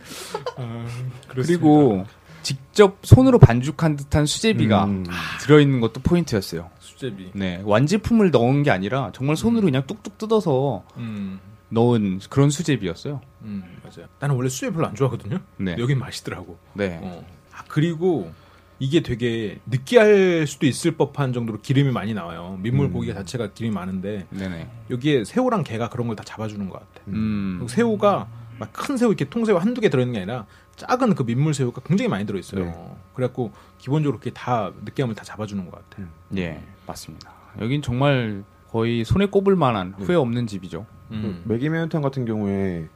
[0.58, 0.86] 아,
[1.30, 1.62] 그렇습니다.
[1.62, 2.06] 그리고
[2.44, 5.06] 직접 손으로 반죽한 듯한 수제비가 음.
[5.42, 6.70] 들어있는 것도 포인트였어요.
[7.02, 7.32] 수제비.
[7.34, 11.40] 네, 완제품을 넣은 게 아니라 정말 손으로 그냥 뚝뚝 뜯어서 음,
[11.70, 13.22] 넣은 그런 수제비였어요.
[13.44, 14.08] 음 맞아요.
[14.20, 15.40] 나는 원래 수제비 별로 안 좋아하거든요.
[15.58, 16.58] 네, 여긴 맛있더라고.
[16.74, 17.26] 네, 어.
[17.54, 18.32] 아, 그리고
[18.80, 22.58] 이게 되게 느끼할 수도 있을 법한 정도로 기름이 많이 나와요.
[22.62, 22.94] 민물 음.
[22.94, 24.70] 고기가 자체가 기름이 많은데 네네.
[24.90, 27.02] 여기에 새우랑 게가 그런 걸 다 잡아주는 것 같아.
[27.08, 28.28] 음, 새우가
[28.60, 30.46] 막 큰 새우 이렇게 통새우 한두 개 들어있는 게 아니라
[30.88, 32.66] 작은 그 민물 새우가 굉장히 많이 들어있어요.
[32.66, 32.96] 네.
[33.14, 36.04] 그래갖고 기본적으로 그게 다 느끼함을 다 잡아주는 것 같아.
[36.38, 37.32] 예, 맞습니다.
[37.60, 40.86] 여긴 정말 거의 손에 꼽을 만한 후회 없는 집이죠.
[41.12, 41.44] 음.
[41.46, 42.88] 매기 매운탕 같은 경우에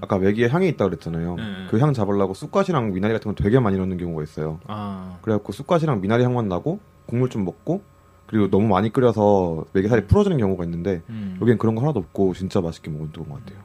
[0.00, 1.36] 아까 매기에 향이 있다 그랬잖아요.
[1.36, 1.66] 네.
[1.68, 4.60] 그향 잡으려고 쑥갓이랑 미나리 같은 거 되게 많이 넣는 경우가 있어요.
[4.66, 7.82] 아, 그래갖고 쑥갓이랑 미나리 향만 나고 국물 좀 먹고
[8.26, 11.36] 그리고 너무 많이 끓여서 매기살이 풀어지는 경우가 있는데 음.
[11.40, 13.62] 여기는 그런 거 하나도 없고 진짜 맛있게 먹은 것 같아요.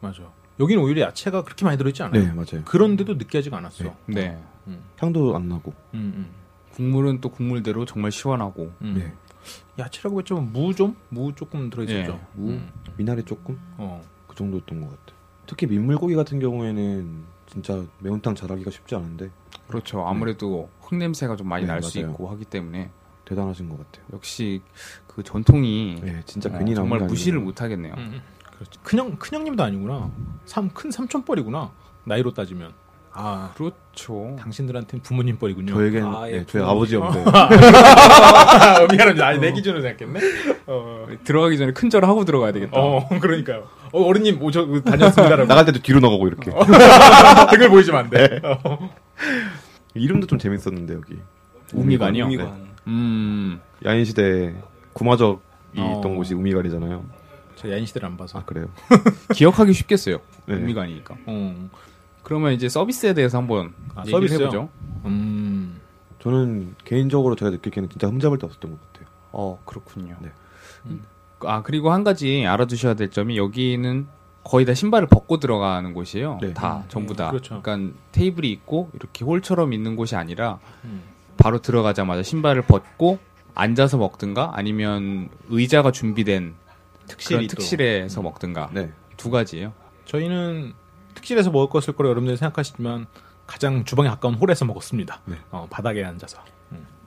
[0.00, 0.22] 맞아.
[0.60, 2.22] 여기는 오히려 야채가 그렇게 많이 들어있지 않아요.
[2.22, 2.62] 네 맞아요.
[2.64, 3.84] 그런데도 느끼하지가 않았어.
[4.06, 4.38] 네.
[4.66, 5.72] 네, 향도 안 나고.
[5.94, 6.30] 음, 음.
[6.74, 8.70] 국물은 또 국물대로 정말 시원하고.
[8.82, 8.94] 음.
[8.96, 9.12] 네.
[9.78, 10.94] 야채라고 했지만 무 좀?
[11.08, 12.12] 무 조금 들어있었죠.
[12.12, 12.70] 예, 무 음.
[12.96, 14.00] 미나리 조금 어.
[14.28, 15.18] 그 정도였던 것 같아요.
[15.46, 19.30] 특히 민물고기 같은 경우에는 진짜 매운탕 잘하기가 쉽지 않은데
[19.66, 20.06] 그렇죠.
[20.06, 22.12] 아무래도 흙 냄새가 좀 많이 네, 날수 맞아요.
[22.12, 22.90] 있고 하기 때문에
[23.24, 24.06] 대단하신 것 같아요.
[24.12, 24.62] 역시
[25.06, 27.40] 그 전통이 네, 진짜 어, 괜히 정말 게 무시를.
[27.40, 27.94] 못 하겠네요.
[27.98, 28.20] 음,
[28.62, 28.78] 그렇지.
[28.82, 30.10] 큰형 큰형님도 아니구나.
[30.46, 31.70] 삼큰 삼촌 뻘이구나.
[32.04, 32.72] 나이로 따지면.
[33.14, 34.36] 아, 그렇죠.
[34.40, 35.74] 당신들한테는 부모님 뻘이군요.
[35.74, 36.62] 저에겐 아, 예, 네, 저희.
[36.62, 37.48] 아버지 없는데 아,
[38.90, 39.26] 미안합니다.
[39.26, 40.20] 아니, 내 기준으로 생각했네.
[40.66, 42.72] 어, 들어가기 전에 큰절 하고 들어가야 되겠다.
[42.80, 43.68] 어, 그러니까요.
[43.92, 45.46] 어, 어른님 오셔 다녔습니다라고.
[45.46, 46.50] 나갈 때도 뒤로 나가고 이렇게
[47.52, 48.40] 등을 보이시면 안 돼.
[48.42, 48.90] 어.
[49.94, 51.18] 이름도 좀 재밌었는데 여기
[51.74, 52.24] 우미관이요?
[52.24, 52.68] 우미관.
[52.86, 54.54] 음, 야인 시대
[54.94, 55.38] 구마적이
[55.76, 55.96] 어.
[55.98, 57.04] 있던 곳이 우미관이잖아요.
[57.62, 58.40] 저 야인 시대를 안 봐서.
[58.40, 58.66] 아 그래요?
[59.34, 60.18] 기억하기 쉽겠어요.
[60.46, 60.54] 네.
[60.54, 61.16] 의미관이니까.
[61.26, 61.68] 어.
[62.24, 64.40] 그러면 이제 서비스에 대해서 한번 아, 서비스요?
[64.40, 64.68] 해보죠.
[65.04, 65.80] 음.
[66.20, 69.08] 저는 개인적으로 제가 느끼기에는 진짜 흠잡을 데 없었던 것 같아요.
[69.32, 70.16] 어, 그렇군요.
[70.20, 70.30] 네.
[70.86, 71.02] 음.
[71.40, 74.06] 아, 그리고 한 가지 알아두셔야 될 점이 여기는
[74.44, 76.38] 거의 다 신발을 벗고 들어가는 곳이에요.
[76.40, 76.52] 네.
[76.52, 77.30] 다, 음, 전부 다.
[77.30, 77.60] 그렇죠.
[77.62, 81.02] 그러니까 테이블이 있고 이렇게 홀처럼 있는 곳이 아니라 음.
[81.36, 83.18] 바로 들어가자마자 신발을 벗고
[83.54, 86.54] 앉아서 먹든가 아니면 의자가 준비된
[87.06, 87.56] 특실이 그런 또.
[87.56, 88.90] 특실에서 먹든가 네.
[89.16, 89.72] 두 가지예요.
[90.06, 90.72] 저희는
[91.14, 93.06] 특실에서 먹을 것을 거라 여러분들이 생각하시지만
[93.46, 95.20] 가장 주방에 가까운 홀에서 먹었습니다.
[95.26, 95.36] 네.
[95.50, 96.38] 어, 바닥에 앉아서.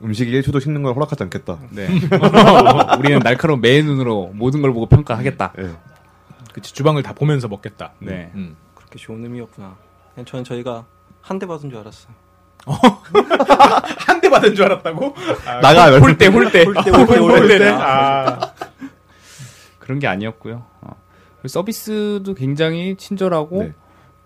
[0.04, 1.58] 음식이 1초도 식는 걸 허락하지 않겠다.
[1.70, 1.88] 네.
[3.00, 5.54] 우리는 날카로운 매의 눈으로 모든 걸 보고 평가하겠다.
[5.58, 5.72] 네.
[6.54, 7.94] 그치 주방을 다 보면서 먹겠다.
[8.00, 8.30] 네.
[8.36, 8.58] 음.
[8.76, 9.76] 그렇게 좋은 의미였구나.
[10.14, 10.86] 그냥 저는 저희가
[11.22, 12.14] 한 대 받은 줄 알았어요.
[14.00, 15.16] 한 대 받은 줄 알았다고?
[15.46, 17.70] 아, 나가 홀대 홀대 홀대, 홀대, 홀대.
[17.70, 18.54] 아.
[19.86, 20.66] 그런 게 아니었고요.
[20.82, 20.96] 어.
[21.46, 23.74] 서비스도 굉장히 친절하고 네.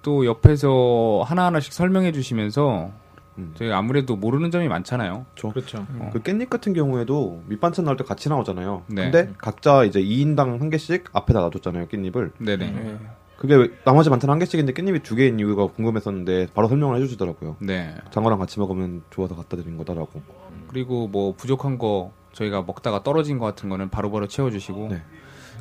[0.01, 2.91] 또 옆에서 하나하나씩 설명해 주시면서
[3.37, 3.51] 음.
[3.55, 5.25] 저희 아무래도 모르는 점이 많잖아요.
[5.51, 5.85] 그렇죠.
[6.13, 8.83] 그 깻잎 같은 경우에도 밑반찬 나올 때 같이 나오잖아요.
[8.87, 9.11] 네.
[9.11, 12.31] 근데 각자 이제 2인당 한 개씩 앞에다 놔뒀잖아요, 깻잎을.
[12.37, 12.71] 네네.
[12.71, 12.97] 네.
[13.35, 17.57] 그게 왜 나머지 반찬 한 개씩인데 깻잎이 두 개인 이유가 궁금했었는데 바로 설명을 해주시더라고요.
[17.59, 17.95] 네.
[18.11, 20.21] 장어랑 같이 먹으면 좋아서 갖다 드린 거다라고.
[20.67, 25.01] 그리고 뭐 부족한 거 저희가 먹다가 떨어진 것 같은 거는 바로 바로 채워주시고 네.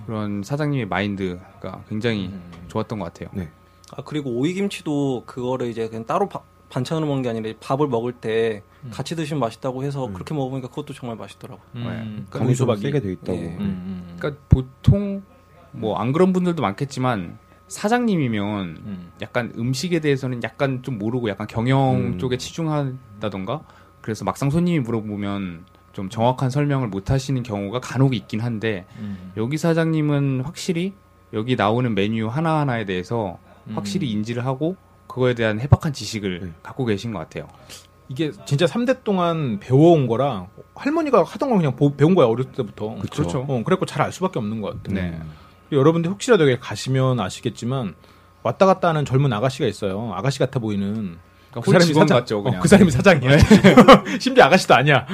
[0.09, 2.33] 그런 사장님의 마인드가 굉장히
[2.68, 3.29] 좋았던 것 같아요.
[3.35, 3.51] 네.
[3.94, 6.40] 아 그리고 오이김치도 그거를 이제 그냥 따로 바-
[6.71, 10.14] 반찬으로 먹는 게 아니라 밥을 먹을 때 같이 드시면 맛있다고 해서 음.
[10.14, 11.61] 그렇게 먹어보니까 그것도 정말 맛있더라고.
[11.75, 12.81] 음, 그러니까 간이 좀 오이소박이.
[12.81, 13.38] 세게 돼 있다고.
[13.38, 13.42] 예.
[13.49, 15.23] 음, 음, 그러니까 보통
[15.73, 19.12] 뭐 안 그런 분들도 많겠지만 사장님이면 음.
[19.21, 22.18] 약간 음식에 대해서는 약간 좀 모르고 약간 경영 음.
[22.18, 23.61] 쪽에 치중한다던가
[24.01, 25.66] 그래서 막상 손님이 물어보면
[25.98, 29.32] 좀 정확한 설명을 못 하시는 경우가 간혹 있긴 한데 음.
[29.37, 30.92] 여기 사장님은 확실히
[31.32, 33.72] 여기 나오는 메뉴 하나하나에 대해서 음.
[33.76, 34.76] 확실히 인지를 하고
[35.08, 36.52] 그거에 대한 해박한 지식을 네.
[36.62, 37.48] 갖고 계신 것 같아요.
[38.08, 42.94] 이게 진짜 3대 동안 배워온 거라 할머니가 하던 걸 그냥 보- 배운 거야 어렸을 때부터.
[43.00, 43.22] 그쵸.
[43.22, 43.40] 그렇죠.
[43.48, 44.94] 어, 그래갖고 잘 알 수밖에 없는 것 같아.
[44.94, 45.18] 네.
[45.72, 47.96] 여러분들 혹시라도 여기 가시면 아시겠지만
[48.44, 50.12] 왔다 갔다 하는 젊은 아가씨가 있어요.
[50.14, 51.18] 아가씨 같아 보이는.
[51.50, 52.58] 그러니까 홀 직원 같죠, 그냥.
[52.58, 53.38] 어, 그 사람이 사장이야.
[54.20, 55.06] 심지어 아가씨도 아니야.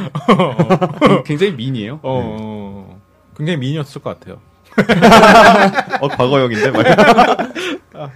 [1.24, 2.00] 굉장히 미인이에요.
[2.02, 3.00] 어,
[3.36, 4.40] 굉장히 미인이었을 것 같아요.
[6.00, 6.70] 어, 과거형인데?
[6.70, 8.10] 막.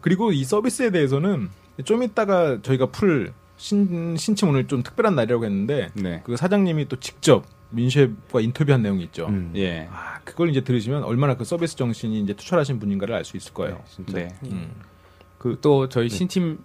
[0.00, 1.50] 그리고 이 서비스에 대해서는
[1.84, 6.22] 좀 이따가 저희가 풀 신, 신청 오늘 좀 특별한 날이라고 했는데 네.
[6.24, 9.26] 그 사장님이 또 직접 민셰프와 인터뷰한 내용이 있죠.
[9.26, 9.52] 음.
[9.56, 9.88] 예.
[9.92, 13.80] 아, 그걸 이제 들으시면 얼마나 그 서비스 정신이 이제 투철하신 분인가를 알 수 있을 거예요.
[13.88, 14.12] 진짜.
[14.12, 14.28] 네.
[14.44, 14.72] 음.
[15.38, 16.58] 그또 저희 신팀을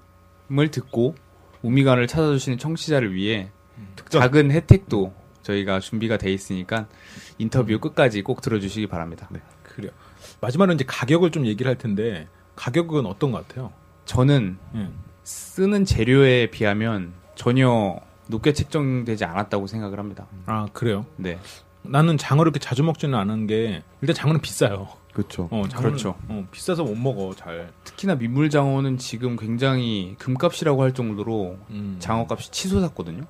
[0.71, 1.15] 듣고
[1.61, 3.51] 우미관을 찾아주시는 청취자를 위해
[3.95, 4.21] 특전.
[4.21, 6.87] 작은 혜택도 저희가 준비가 돼 있으니까
[7.37, 9.29] 인터뷰 끝까지 꼭 들어주시기 바랍니다.
[9.63, 9.91] 그래요.
[10.41, 13.71] 마지막으로 이제 가격을 좀 얘기를 할 텐데 가격은 어떤 것 같아요?
[14.05, 14.89] 저는 예.
[15.23, 20.27] 쓰는 재료에 비하면 전혀 높게 책정되지 않았다고 생각을 합니다.
[20.45, 21.05] 아 그래요?
[21.15, 21.39] 네.
[21.81, 24.89] 나는 장어를 이렇게 자주 먹지는 않은 게 일단 장어는 비싸요.
[25.13, 25.49] 그쵸.
[25.51, 26.15] 어, 장어는, 그렇죠.
[26.27, 27.71] 어, 비싸서 못 먹어 잘.
[27.83, 31.95] 특히나 민물 장어는 지금 굉장히 금값이라고 할 정도로 음.
[31.99, 33.23] 장어값이 치솟았거든요.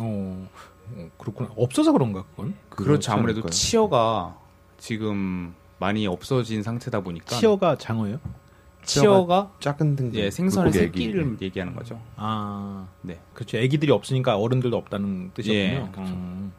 [0.00, 0.48] 어,
[0.94, 1.50] 어, 그렇구나.
[1.56, 2.54] 없어서 그런가 그건?
[2.68, 2.84] 그렇죠.
[2.84, 3.50] 그렇지 아무래도 않을까요?
[3.50, 4.38] 치어가
[4.78, 8.18] 지금 많이 없어진 상태다 보니까 치어가 장어예요?
[8.84, 10.16] 치어가 작은 등급.
[10.16, 11.04] 예, 생선의 물고기 애기.
[11.04, 12.00] 새끼를 얘기하는 거죠.
[12.16, 13.20] 아, 네.
[13.32, 13.56] 그렇죠.
[13.58, 15.86] 애기들이 없으니까 어른들도 없다는 뜻이었군요.
[15.88, 16.12] 예, 그렇죠.
[16.12, 16.52] 음,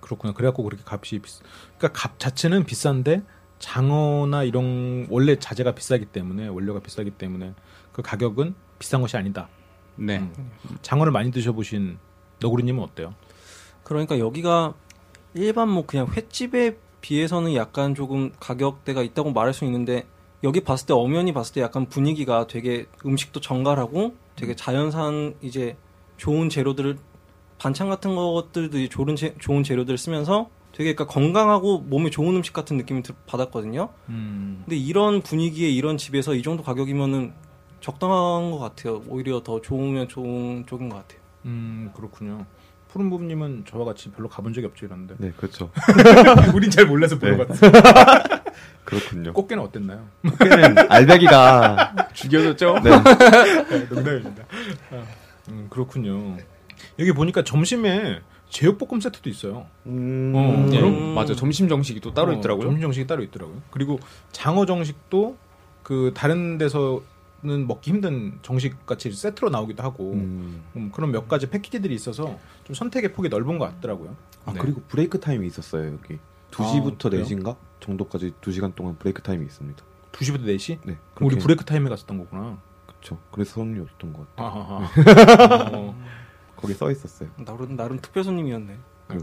[0.00, 0.34] 그렇구나.
[0.34, 1.42] 그래갖고 그렇게 값이 비싸.
[1.78, 3.22] 그러니까 값 자체는 비싼데
[3.60, 7.54] 장어나 이런 원래 자재가 비싸기 때문에 원료가 비싸기 때문에
[7.92, 9.48] 그 가격은 비싼 것이 아니다.
[9.94, 10.18] 네.
[10.18, 10.50] 음.
[10.82, 11.98] 장어를 많이 드셔보신
[12.40, 13.14] 너구리님은 어때요?
[13.84, 14.74] 그러니까 여기가
[15.34, 20.06] 일반 뭐 그냥 횟집에 비해서는 약간 조금 가격대가 있다고 말할 수 있는데
[20.42, 25.76] 여기 봤을 때 엄연히 봤을 때 약간 분위기가 되게 음식도 정갈하고 되게 자연산 이제
[26.16, 26.96] 좋은 재료들을
[27.58, 32.76] 반찬 같은 것들도 좋은 재, 좋은 재료들을 쓰면서 되게 그러니까 건강하고 몸에 좋은 음식 같은
[32.76, 33.88] 느낌을 들- 받았거든요.
[34.08, 37.32] 음, 근데 이런 분위기에 이런 집에서 이 정도 가격이면은
[37.80, 39.02] 적당한 것 같아요.
[39.08, 41.20] 오히려 더 좋으면 좋은 쪽인 것 같아요.
[41.46, 42.46] 음 그렇군요.
[42.88, 45.14] 푸른 부부님은 저와 같이 별로 가본 적이 없죠 이런데.
[45.18, 45.70] 네, 그렇죠.
[46.54, 47.30] 우린 잘 몰라서 네.
[47.30, 47.70] 물어봤어.
[48.84, 49.32] 그렇군요.
[49.32, 50.06] 꽃게는 어땠나요?
[50.22, 52.80] 꽃게는 알배기가 죽여졌죠?
[52.82, 52.90] 네.
[53.90, 54.44] 농담입니다.
[55.48, 56.36] 음, 그렇군요.
[56.98, 59.66] 여기 보니까 점심에 제육볶음 세트도 있어요.
[59.86, 61.34] 음, 어, 예, 그럼- 맞아.
[61.34, 62.64] 점심 정식이 또 따로 어, 있더라고요.
[62.66, 63.62] 점심 정식이 따로 있더라고요.
[63.70, 63.98] 그리고
[64.32, 65.36] 장어 정식도
[65.82, 70.62] 그 다른 데서는 먹기 힘든 정식 같이 세트로 나오기도 하고 음.
[70.76, 74.14] 음, 그런 몇 가지 패키지들이 있어서 좀 선택의 폭이 넓은 것 같더라고요.
[74.44, 74.58] 아, 네.
[74.60, 76.18] 그리고 break time이 있었어요, 여기.
[76.50, 77.24] 2시부터 그래요?
[77.24, 77.56] 4시인가?
[77.80, 79.82] 정도까지 2시간 동안 break time이 있습니다.
[80.12, 80.78] 2시부터 4시?
[80.84, 80.96] 네.
[81.14, 82.58] 그럼 우리 break time에 갔었던 거구나.
[82.86, 83.16] 그쵸.
[83.30, 84.48] 그래서 손님이 없었던 것 같아요.
[84.48, 85.70] 아하하.
[85.78, 85.94] 어,
[86.60, 87.28] 거기 써 있었어요.
[87.44, 88.76] 나름 나름 특별 손님이었네.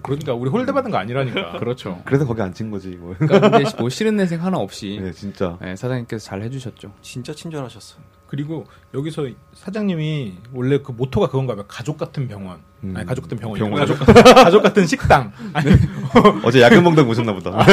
[0.03, 1.59] 그러니까 우리 홀대 받은 거 아니라니까.
[1.59, 2.01] 그렇죠.
[2.03, 3.15] 그래서 거기 앉힌 거지, 뭐.
[3.17, 5.57] 그러니까 근데 뭐 싫은 내색 하나 없이 네, 진짜.
[5.61, 6.91] 네, 사장님께서 잘 해주셨죠.
[7.01, 8.01] 진짜 친절하셨어요.
[8.27, 11.63] 그리고 여기서 사장님이 원래 그 모토가 그건가 봐요.
[11.69, 12.59] 가족 같은 병원.
[12.83, 12.93] 음.
[12.97, 13.57] 아니 가족 같은 병원.
[13.57, 13.79] 병원.
[13.79, 15.31] 가족, 같은- 가족 같은 식당.
[15.53, 15.71] 아니,
[16.43, 17.65] 어제 야근 먹다 보셨나 보다.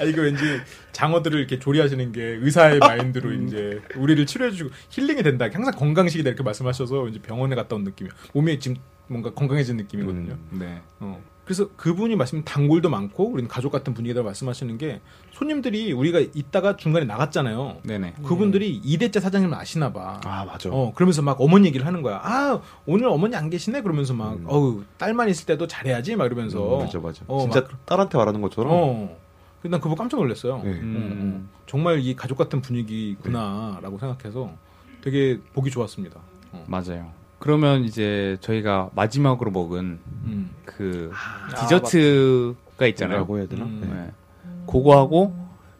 [0.00, 0.42] 아, 이거 왠지
[0.92, 5.46] 장어들을 이렇게 조리하시는 게 의사의 마인드로 이제 우리를 치료해주고 힐링이 된다.
[5.52, 8.12] 항상 건강식이다 이렇게 말씀하셔서 이제 병원에 갔다 온 느낌이에요.
[8.34, 8.76] 몸이 지금
[9.08, 10.32] 뭔가 건강해진 느낌이거든요.
[10.52, 10.58] 음.
[10.58, 10.80] 네.
[11.00, 11.20] 어.
[11.44, 15.00] 그래서 그분이 말씀 단골도 많고 우리는 가족 같은 분위기다 말씀하시는 게
[15.32, 17.78] 손님들이 우리가 있다가 중간에 나갔잖아요.
[17.84, 18.16] 네네.
[18.22, 20.20] 그분들이 이대째 사장님을 아시나 봐.
[20.26, 20.68] 아, 맞아.
[20.70, 22.20] 어, 그러면서 막 어머니 얘기를 하는 거야.
[22.22, 23.80] 아, 오늘 어머니 안 계시네?
[23.80, 24.44] 그러면서 막, 음.
[24.46, 26.16] 어우, 딸만 있을 때도 잘해야지?
[26.16, 26.80] 막 이러면서.
[26.80, 27.24] 음, 맞아, 맞아.
[27.28, 28.70] 어, 진짜 막- 딸한테 말하는 것처럼.
[28.70, 29.16] 어.
[29.60, 30.62] 근데 난 그거 깜짝 놀랐어요.
[30.62, 30.70] 네.
[30.70, 31.48] 음, 음.
[31.66, 34.52] 정말 이 가족 같은 분위기구나라고 생각해서
[35.02, 36.20] 되게 보기 좋았습니다.
[36.52, 36.64] 어.
[36.68, 37.12] 맞아요.
[37.38, 40.50] 그러면 이제 저희가 마지막으로 먹은 음.
[40.64, 43.18] 그 아, 디저트가 있잖아요.
[43.18, 43.64] 라고 해야 되나?
[43.64, 43.80] 음.
[43.82, 43.88] 네.
[43.88, 44.12] 네.
[44.66, 45.34] 그거하고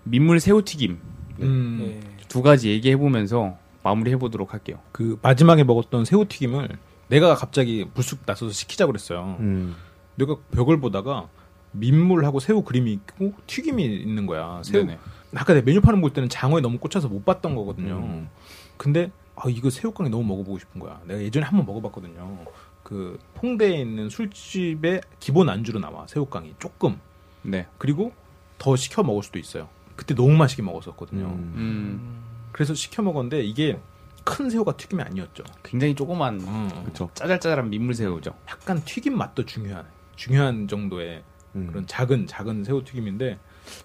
[0.04, 0.98] 민물 새우튀김
[1.40, 1.78] 음.
[1.82, 2.18] 예.
[2.28, 4.78] 두 가지 얘기해 보면서 마무리해 보도록 할게요.
[4.92, 9.36] 그 마지막에 먹었던 새우튀김을 내가 갑자기 불쑥 나서서 시키자고 그랬어요.
[9.40, 9.74] 음.
[10.16, 11.28] 내가 벽을 보다가
[11.72, 14.62] 민물하고 새우 그림이 있고 튀김이 있는 거야.
[14.64, 14.84] 새우.
[14.84, 14.98] 네네.
[15.34, 17.98] 아까 내 메뉴판을 볼 때는 장어에 너무 꽂혀서 못 봤던 거거든요.
[17.98, 18.28] 음.
[18.76, 21.00] 근데 아 이거 새우깡이 너무 먹어보고 싶은 거야.
[21.04, 22.46] 내가 예전에 한번 먹어봤거든요.
[22.82, 26.98] 그 홍대에 있는 술집의 기본 안주로 나와 새우깡이 조금
[27.42, 27.66] 네.
[27.76, 28.12] 그리고
[28.56, 29.68] 더 시켜 먹을 수도 있어요.
[29.94, 31.26] 그때 너무 맛있게 먹었었거든요.
[31.26, 31.52] 음.
[31.56, 33.78] 음, 그래서 시켜 먹었는데 이게
[34.24, 35.44] 큰 새우가 튀김이 아니었죠.
[35.62, 36.38] 굉장히 조그만
[36.84, 37.10] 그쵸.
[37.14, 38.34] 짜잘짜잘한 민물새우죠.
[38.48, 41.22] 약간 튀김 맛도 중요한 중요한 정도의
[41.54, 41.66] 음.
[41.68, 43.38] 그런 작은 작은 새우 튀김인데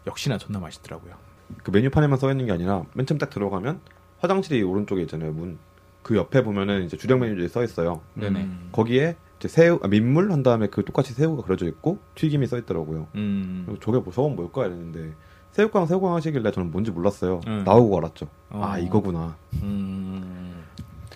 [0.08, 1.16] 역시나 존나 맛있더라고요.
[1.64, 3.80] 그 메뉴판에만 써 있는 게 아니라 맨 처음 딱 들어가면
[4.20, 5.32] 화장실이 오른쪽에 있잖아요.
[5.34, 5.58] 문.
[6.02, 8.02] 그 옆에 보면은 이제 주력 메뉴들이 써 있어요.
[8.16, 8.42] 네네.
[8.42, 8.70] 음.
[8.72, 13.08] 거기에 이제 새우, 아, 민물 한 다음에 그 똑같이 새우가 그려져 있고 튀김이 써 있더라고요.
[13.16, 13.64] 음.
[13.66, 15.14] 그리고 저게 뭐 저건 뭘까 이랬는데
[15.52, 17.42] 새우깡 새우깡 하시길래 저는 뭔지 몰랐어요.
[17.48, 17.64] 음.
[17.66, 18.28] 나오고 알았죠.
[18.50, 18.62] 어.
[18.64, 19.36] 아 이거구나.
[19.62, 20.63] 음.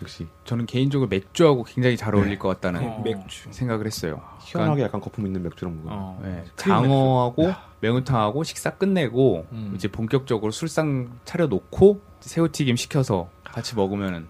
[0.02, 3.02] 역시 저는 개인적으로 맥주하고 굉장히 잘 어울릴 것 같다는 어.
[3.04, 3.48] 맥주.
[3.52, 4.22] 생각을 했어요.
[4.42, 6.20] 시원하게 약간 거품 있는 맥주랑 먹으면 어.
[6.24, 9.74] 네, 장어하고 매운탕하고 식사 끝내고 음.
[9.76, 14.28] 이제 본격적으로 술상 차려놓고 새우튀김 시켜서 같이 먹으면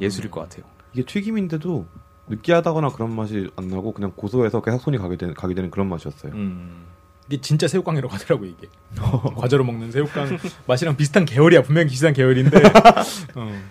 [0.00, 0.64] 예술일 것 같아요.
[0.92, 1.86] 이게 튀김인데도
[2.28, 6.32] 느끼하다거나 그런 맛이 안 나고 그냥 고소해서 계속 손이 가게 되는, 가게 되는 그런 맛이었어요.
[6.32, 6.86] 음.
[7.28, 8.68] 이게 진짜 새우깡이라고 하더라고 이게
[9.36, 12.62] 과자로 먹는 새우깡 맛이랑 비슷한 계열이야 분명히 비슷한 계열인데
[13.34, 13.62] 어.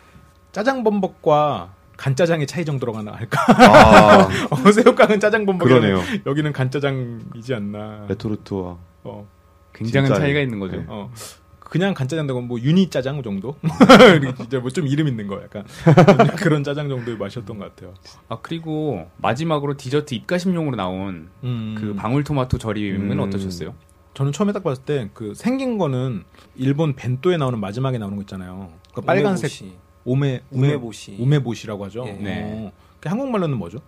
[0.56, 6.00] 짜장 범벅과 간짜장의 차이 정도로 하나 할까 아 어, 새우깡은 짜장 범벅이 그러네요.
[6.26, 9.28] 여기는 간짜장이지 않나 레토르트와 어,
[9.74, 10.13] 굉장한.
[10.13, 10.78] 차이가 있는 거죠.
[10.78, 10.86] 네.
[10.88, 11.12] 어.
[11.60, 13.58] 그냥 간짜장 되고 뭐 유니 짜장 정도
[14.46, 15.65] 이제 뭐 좀 이름 있는 거 약간
[16.39, 17.94] 그런 짜장 정도의 맛이었던 것 같아요
[18.30, 21.76] 아 그리고 마지막으로 디저트 입가심용으로 나온 음.
[21.78, 23.20] 그 방울토마토 절임은 음.
[23.20, 23.74] 어떠셨어요?
[24.13, 26.24] 저는 처음에 딱 봤을 때 그 생긴 거는
[26.56, 28.70] 일본 벤또에 나오는 마지막에 나오는 거 있잖아요.
[28.94, 29.85] 그 빨간색 우메보시.
[30.06, 31.18] 오메 우메보시.
[31.20, 32.06] 우메보시라고 하죠.
[32.08, 32.12] 예.
[32.13, 32.44] 네.
[32.46, 32.72] 어.
[33.00, 33.80] 그 한국말로는 뭐죠?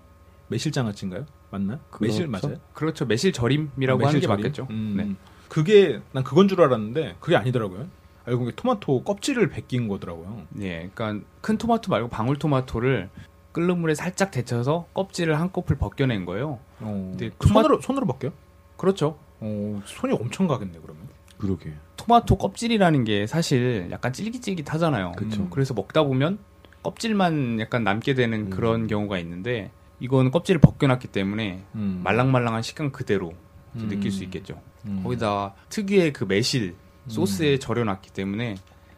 [0.49, 1.25] 매실장 아찌인가요?
[1.51, 1.79] 맞나?
[2.01, 2.47] 매실 그렇죠.
[2.47, 2.59] 맞아요?
[2.73, 3.05] 그렇죠.
[3.05, 4.27] 매실 절임이라고 어, 하는 매실 게?
[4.27, 4.67] 맞겠죠.
[4.69, 4.93] 음.
[4.97, 5.15] 네.
[5.47, 7.87] 그게 난 그건 줄 알았는데 그게 아니더라고요.
[8.25, 10.43] 알고 보니 토마토 껍질을 벗긴 거더라고요.
[10.59, 13.09] 예, 그러니까 큰 토마토 말고 방울 토마토를
[13.53, 16.59] 끓는 물에 살짝 데쳐서 껍질을 한꺼풀 벗겨낸 거예요.
[16.81, 17.07] 어.
[17.17, 18.31] 근데 그 토마- 손으로 손으로 벗겨?
[18.75, 19.17] 그렇죠.
[19.39, 21.06] 어, 손이 엄청 가겠네 그러면.
[21.37, 21.73] 그러게.
[21.97, 25.13] 토마토 껍질이라는 게 사실 약간 찔깃찔깃하잖아요.
[25.17, 25.43] 그쵸.
[25.43, 26.37] 음, 그래서 먹다 보면
[26.83, 28.49] 껍질만 약간 남게 되는 음.
[28.49, 32.01] 그런 경우가 있는데 이건 껍질을 벗겨놨기 때문에 음.
[32.03, 33.33] 말랑말랑한 식감 그대로
[33.75, 33.87] 음.
[33.89, 34.61] 느낄 수 있겠죠.
[34.85, 35.01] 음.
[35.03, 36.75] 거기다 특유의 그 매실
[37.07, 38.55] 소스에 절여놨기 때문에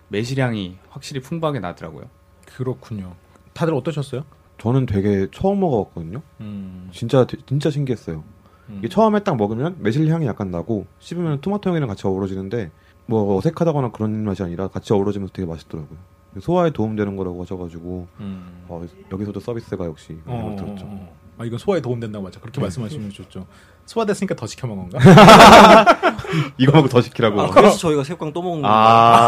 [0.09, 2.09] 매실향이 확실히 풍부하게 나더라고요.
[2.45, 3.15] 그렇군요.
[3.53, 4.23] 다들 어떠셨어요?
[4.57, 6.21] 저는 되게 처음 먹어봤거든요.
[6.41, 6.89] 음.
[6.91, 8.23] 진짜 되- 진짜 신기했어요.
[8.69, 8.75] 음.
[8.79, 12.71] 이게 처음에 딱 먹으면 매실 향이 약간 나고 씹으면 토마토 향이랑 같이 어우러지는데
[13.05, 15.97] 뭐 어색하다거나 그런 맛이 아니라 같이 어우러지면서 되게 맛있더라고요.
[16.39, 18.63] 소화에 도움되는 거라고 하셔가지고 음.
[18.67, 20.85] 어, 여기서도 서비스가 역시 어, 들었죠.
[20.85, 21.19] 어, 어.
[21.39, 22.39] 아, 이건 소화에 도움된다고 맞죠.
[22.41, 23.47] 그렇게 말씀하시면 좋죠.
[23.85, 24.99] 소화됐으니까 더 시켜 먹은 건가?
[26.59, 27.41] 이거 먹고 더 시키라고.
[27.41, 28.75] 아, 그래서 저희가 새우깡 또 먹는 거예요.
[28.75, 29.25] 아,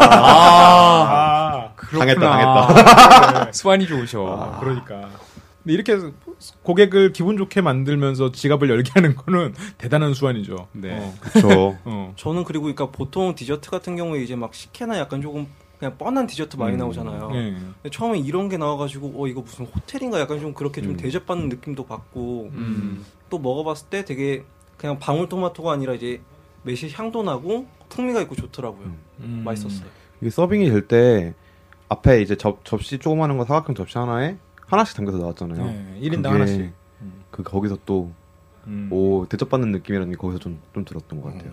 [1.10, 3.52] 아, 당했다, 당했다.
[3.52, 4.26] 수완이 좋으셔.
[4.26, 5.08] 아, 그러니까.
[5.62, 5.96] 근데 이렇게
[6.62, 10.68] 고객을 기분 좋게 만들면서 지갑을 열게 하는 거는 대단한 수완이죠.
[10.72, 10.98] 네.
[10.98, 11.78] 어, 그쵸.
[11.84, 12.12] 어.
[12.16, 15.46] 저는 그리고 그러니까 보통 디저트 같은 경우에 이제 막 식혜나 약간 조금
[15.78, 16.78] 그냥 뻔한 디저트 많이 음.
[16.78, 17.30] 나오잖아요.
[17.34, 17.50] 예.
[17.52, 20.96] 근데 처음에 이런 게 나와가지고 어 이거 무슨 호텔인가 약간 좀 그렇게 좀 음.
[20.96, 23.04] 대접받는 느낌도 받고 음.
[23.30, 24.44] 또 먹어봤을 때 되게
[24.76, 26.20] 그냥 방울토마토가 아니라 이제
[26.64, 28.86] 매실 향도 나고 풍미가 있고 좋더라고요.
[28.86, 28.98] 음.
[29.20, 29.42] 음.
[29.44, 29.88] 맛있었어요.
[30.20, 31.34] 이게 서빙이 될 때
[31.88, 34.36] 앞에 이제 접, 접시 조그마한 거 사각형 접시 하나에
[34.72, 35.64] 하나씩 담겨서 나왔잖아요.
[35.64, 36.60] 네, 1인당 그게 하나씩.
[37.02, 37.22] 음.
[37.30, 38.10] 그 거기서 또
[38.66, 38.88] 음.
[38.90, 41.52] 오 대접받는 느낌이라는 게 거기서 좀, 좀 들었던 것 같아요.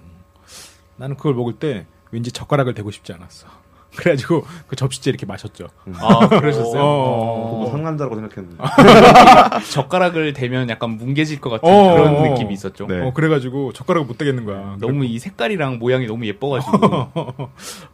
[0.95, 3.47] 나는 그걸 먹을 때 왠지 젓가락을 대고 싶지 않았어.
[3.95, 5.67] 그래가지고 그 접시째 이렇게 마셨죠.
[5.95, 6.81] 아, 그러셨어요?
[6.81, 7.49] 어.
[7.49, 8.63] 보고 상남자라고 생각했는데.
[9.71, 12.21] 젓가락을 대면 약간 뭉개질 것 같은 어, 그런 어.
[12.27, 12.85] 느낌이 있었죠.
[12.85, 13.01] 네.
[13.01, 14.77] 어, 그래가지고 젓가락을 못 대겠는 거야.
[14.79, 16.69] 너무 이 색깔이랑 모양이 너무 예뻐가지고.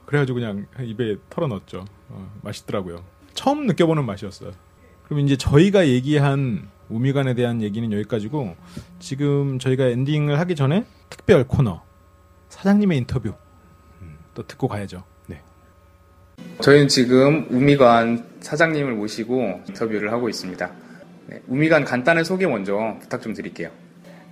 [0.06, 1.86] 그래가지고 그냥 입에 털어넣었죠.
[2.10, 3.02] 어, 맛있더라고요.
[3.34, 4.52] 처음 느껴보는 맛이었어요.
[5.06, 8.56] 그럼 이제 저희가 얘기한 우미관에 대한 얘기는 여기까지고
[9.00, 11.82] 지금 저희가 엔딩을 하기 전에 특별 코너
[12.50, 13.34] 사장님의 인터뷰
[14.34, 15.04] 또 듣고 가야죠.
[15.28, 15.42] 네.
[16.62, 20.72] 저희는 지금 우미관 사장님을 모시고 인터뷰를 하고 있습니다.
[21.28, 23.70] 네, 우미관 간단한 소개 먼저 부탁 좀 드릴게요.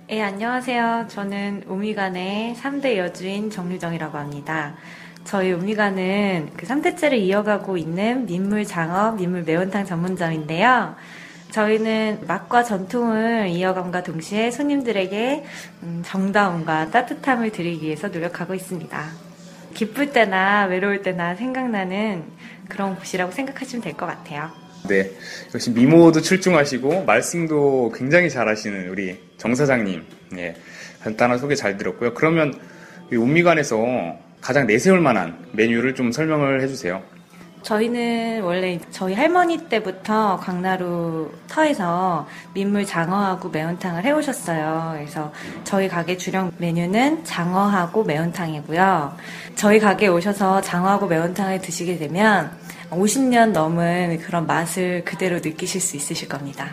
[0.08, 1.06] 네, 안녕하세요.
[1.08, 4.76] 저는 우미관의 3대 여주인 정유정이라고 합니다.
[5.24, 10.94] 저희 우미관은 그 3대째를 이어가고 있는 민물 장어, 민물 매운탕 전문점인데요.
[11.50, 15.44] 저희는 맛과 전통을 이어감과 동시에 손님들에게
[15.84, 19.10] 음, 정다움과 따뜻함을 드리기 위해서 노력하고 있습니다.
[19.72, 22.24] 기쁠 때나 외로울 때나 생각나는
[22.68, 24.50] 그런 곳이라고 생각하시면 될 것 같아요.
[24.88, 25.10] 네,
[25.54, 30.04] 역시 미모도 출중하시고 말씀도 굉장히 잘하시는 우리 정 사장님.
[30.36, 30.56] 예,
[31.02, 32.14] 간단한 소개 잘 들었고요.
[32.14, 32.52] 그러면
[33.12, 33.76] 이 온미관에서
[34.44, 37.02] 가장 내세울 만한 메뉴를 좀 설명을 해주세요.
[37.62, 44.96] 저희는 원래 저희 할머니 때부터 광나루 터에서 민물 장어하고 매운탕을 해오셨어요.
[44.96, 45.32] 그래서
[45.64, 49.16] 저희 가게 주력 메뉴는 장어하고 매운탕이고요.
[49.54, 52.50] 저희 가게에 오셔서 장어하고 매운탕을 드시게 되면
[52.90, 56.68] 50년 넘은 그런 맛을 그대로 느끼실 수 있으실 겁니다.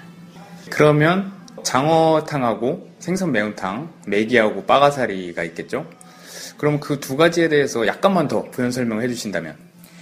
[0.70, 1.32] 그러면
[1.64, 5.86] 장어탕하고 생선 매운탕, 메기하고 빠가사리가 있겠죠?
[6.62, 9.56] 그럼 그 두 가지에 대해서 약간만 더 부연 설명해 주신다면.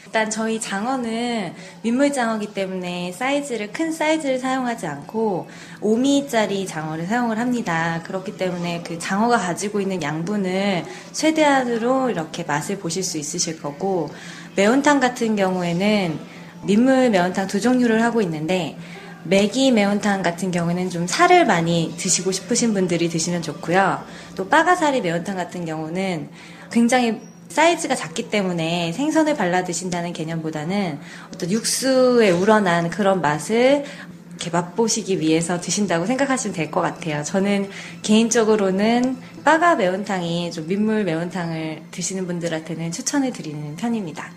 [0.06, 5.48] 일단 저희 장어는 민물 장어기 때문에 사이즈를 큰 사이즈를 사용하지 않고
[5.80, 8.02] 5미짜리 장어를 사용을 합니다.
[8.04, 14.10] 그렇기 때문에 그 장어가 가지고 있는 양분을 최대한으로 이렇게 맛을 보실 수 있으실 거고
[14.58, 16.19] 매운탕 같은 경우에는
[16.65, 18.78] 민물 매운탕 두 종류를 하고 있는데
[19.23, 24.03] 매기 매운탕 같은 경우는 좀 살을 많이 드시고 싶으신 분들이 드시면 좋고요.
[24.36, 26.29] 또 빠가사리 매운탕 같은 경우는
[26.71, 30.99] 굉장히 사이즈가 작기 때문에 생선을 발라 드신다는 개념보다는
[31.34, 33.84] 어떤 육수에 우러난 그런 맛을
[34.29, 37.23] 이렇게 맛보시기 위해서 드신다고 생각하시면 될 것 같아요.
[37.23, 37.69] 저는
[38.03, 44.32] 개인적으로는 빠가 매운탕이 좀 민물 매운탕을 드시는 분들한테는 추천을 드리는 편입니다.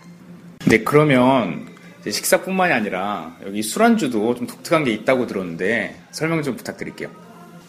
[0.67, 1.69] 네, 그러면
[2.11, 7.11] 식사뿐만이 아니라 여기 술안주도 좀 독특한 게 있다고 들었는데 설명 좀 부탁드릴게요.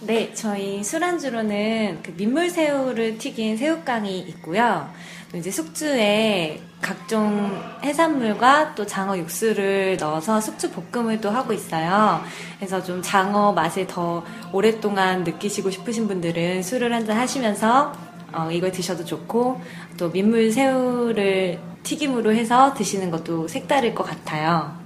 [0.02, 4.89] 네, 저희 술안주로는 그 민물새우를 튀긴 새우깡이 있고요.
[5.32, 12.22] 또 이제 숙주에 각종 해산물과 또 장어 육수를 넣어서 숙주 볶음을 또 하고 있어요.
[12.58, 17.93] 그래서 좀 장어 맛을 더 오랫동안 느끼시고 싶으신 분들은 술을 한잔 하시면서
[18.34, 19.62] 어, 이걸 드셔도 좋고
[19.98, 24.82] 또 민물새우를 튀김으로 해서 드시는 것도 색다를 것 같아요.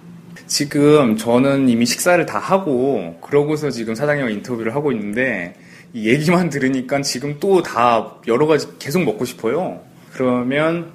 [0.45, 5.55] 지금 저는 이미 식사를 다 하고 그러고서 지금 사장님과 인터뷰를 하고 있는데
[5.93, 9.81] 이 얘기만 들으니까 지금 또 다 여러 가지 계속 먹고 싶어요.
[10.13, 10.91] 그러면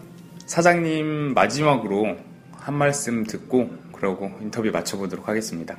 [0.46, 2.16] 사장님 마지막으로
[2.52, 5.76] 한 말씀 듣고 그러고 인터뷰 마쳐보도록 하겠습니다.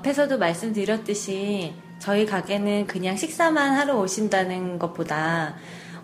[0.00, 5.54] 앞에서도 말씀드렸듯이 저희 가게는 그냥 식사만 하러 오신다는 것보다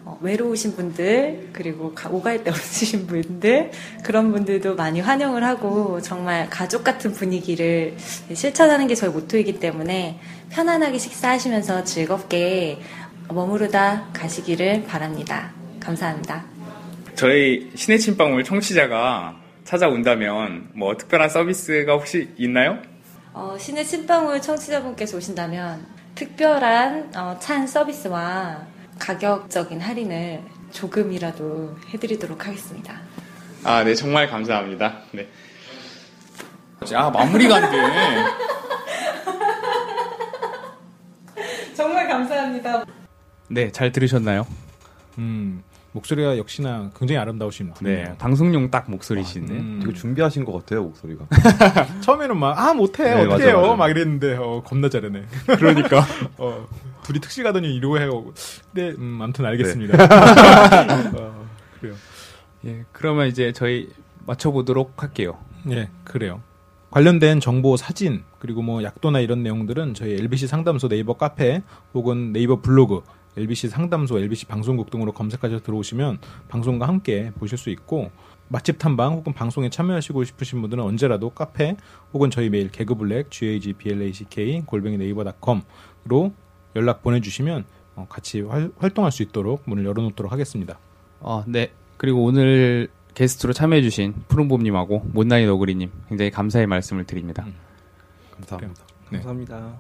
[0.08, 3.70] 어, 외로우신 분들 그리고 가- 오갈 데 없으신 분들
[4.02, 7.94] 그런 분들도 많이 환영을 하고 정말 가족 같은 분위기를
[8.32, 10.18] 실천하는 게 저희 모토이기 때문에
[10.48, 12.78] 편안하게 식사하시면서 즐겁게
[13.28, 15.52] 머무르다 가시기를 바랍니다.
[15.78, 16.42] 감사합니다.
[17.14, 22.78] 저희 신의 침방울 청취자가 찾아온다면 뭐 특별한 서비스가 혹시 있나요?
[23.34, 32.94] 어, 신의 침방울 청취자분께서 오신다면 특별한 어, 찬 서비스와 가격적인 할인을 조금이라도 해드리도록 하겠습니다.
[33.64, 34.98] 아, 네, 정말 감사합니다.
[35.12, 35.28] 네.
[36.94, 37.78] 아, 마무리가 안 돼.
[41.74, 42.84] 정말 감사합니다.
[43.48, 44.46] 네, 잘 들으셨나요?
[45.18, 47.86] 음, 목소리가 역시나 굉장히 아름다우신 분.
[47.86, 49.52] 네, 방송용 딱 목소리신데.
[49.54, 49.80] 음.
[49.82, 51.24] 되게 준비하신 것 같아요 목소리가.
[52.00, 53.60] 처음에는 막, 아, 못해, 네, 어떻게 맞아, 해요?
[53.62, 53.74] 맞아.
[53.74, 55.24] 막 이랬는데, 어, 겁나 잘하네.
[55.46, 56.06] 그러니까.
[56.38, 56.66] 어,
[57.08, 58.32] 둘이 특시 가더니 이러고 해요.
[58.70, 59.96] 근데, 음, 아무튼 알겠습니다.
[61.16, 61.48] 어,
[61.80, 61.94] 그래요.
[62.66, 63.88] 예, 그러면 이제 저희
[64.26, 65.38] 맞춰보도록 할게요.
[65.70, 66.42] 예, 그래요.
[66.90, 71.62] 관련된 정보, 사진, 그리고 뭐 약도나 이런 내용들은 저희 LBC 상담소 네이버 카페
[71.94, 73.00] 혹은 네이버 블로그,
[73.38, 76.18] LBC 상담소, LBC 방송국 등으로 검색하셔서 들어오시면
[76.48, 78.10] 방송과 함께 보실 수 있고
[78.48, 81.74] 맛집 탐방 혹은 방송에 참여하시고 싶으신 분들은 언제라도 카페
[82.12, 86.32] 혹은 저희 메일 개그블랙 gag black 골뱅이 네이버닷컴으로
[86.76, 87.64] 연락 보내주시면
[87.96, 90.78] 어, 같이 활, 활동할 수 있도록 문을 열어놓도록 하겠습니다.
[91.20, 91.72] 아, 네.
[91.96, 97.44] 그리고 오늘 게스트로 참여해주신 푸른봄님하고 못난이 너구리님 굉장히 감사의 말씀을 드립니다.
[97.46, 97.54] 음.
[98.36, 98.84] 감사합니다.
[99.10, 99.18] 네.
[99.18, 99.78] 감사합니다.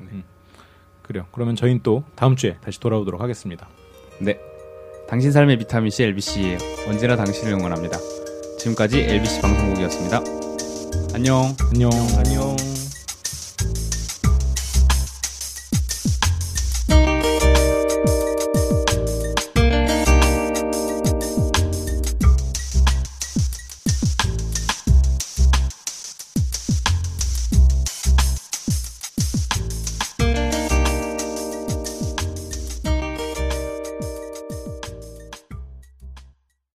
[1.02, 1.26] 그래요.
[1.32, 3.68] 그러면 저희는 또 다음 주에 다시 돌아오도록 하겠습니다.
[4.20, 4.38] 네.
[5.08, 6.58] 당신 삶의 비타민C LBC예요.
[6.88, 7.96] 언제나 당신을 응원합니다.
[8.58, 10.20] 지금까지 LBC 방송국이었습니다.
[11.14, 11.54] 안녕.
[11.72, 11.90] 안녕.
[12.18, 12.77] 안녕.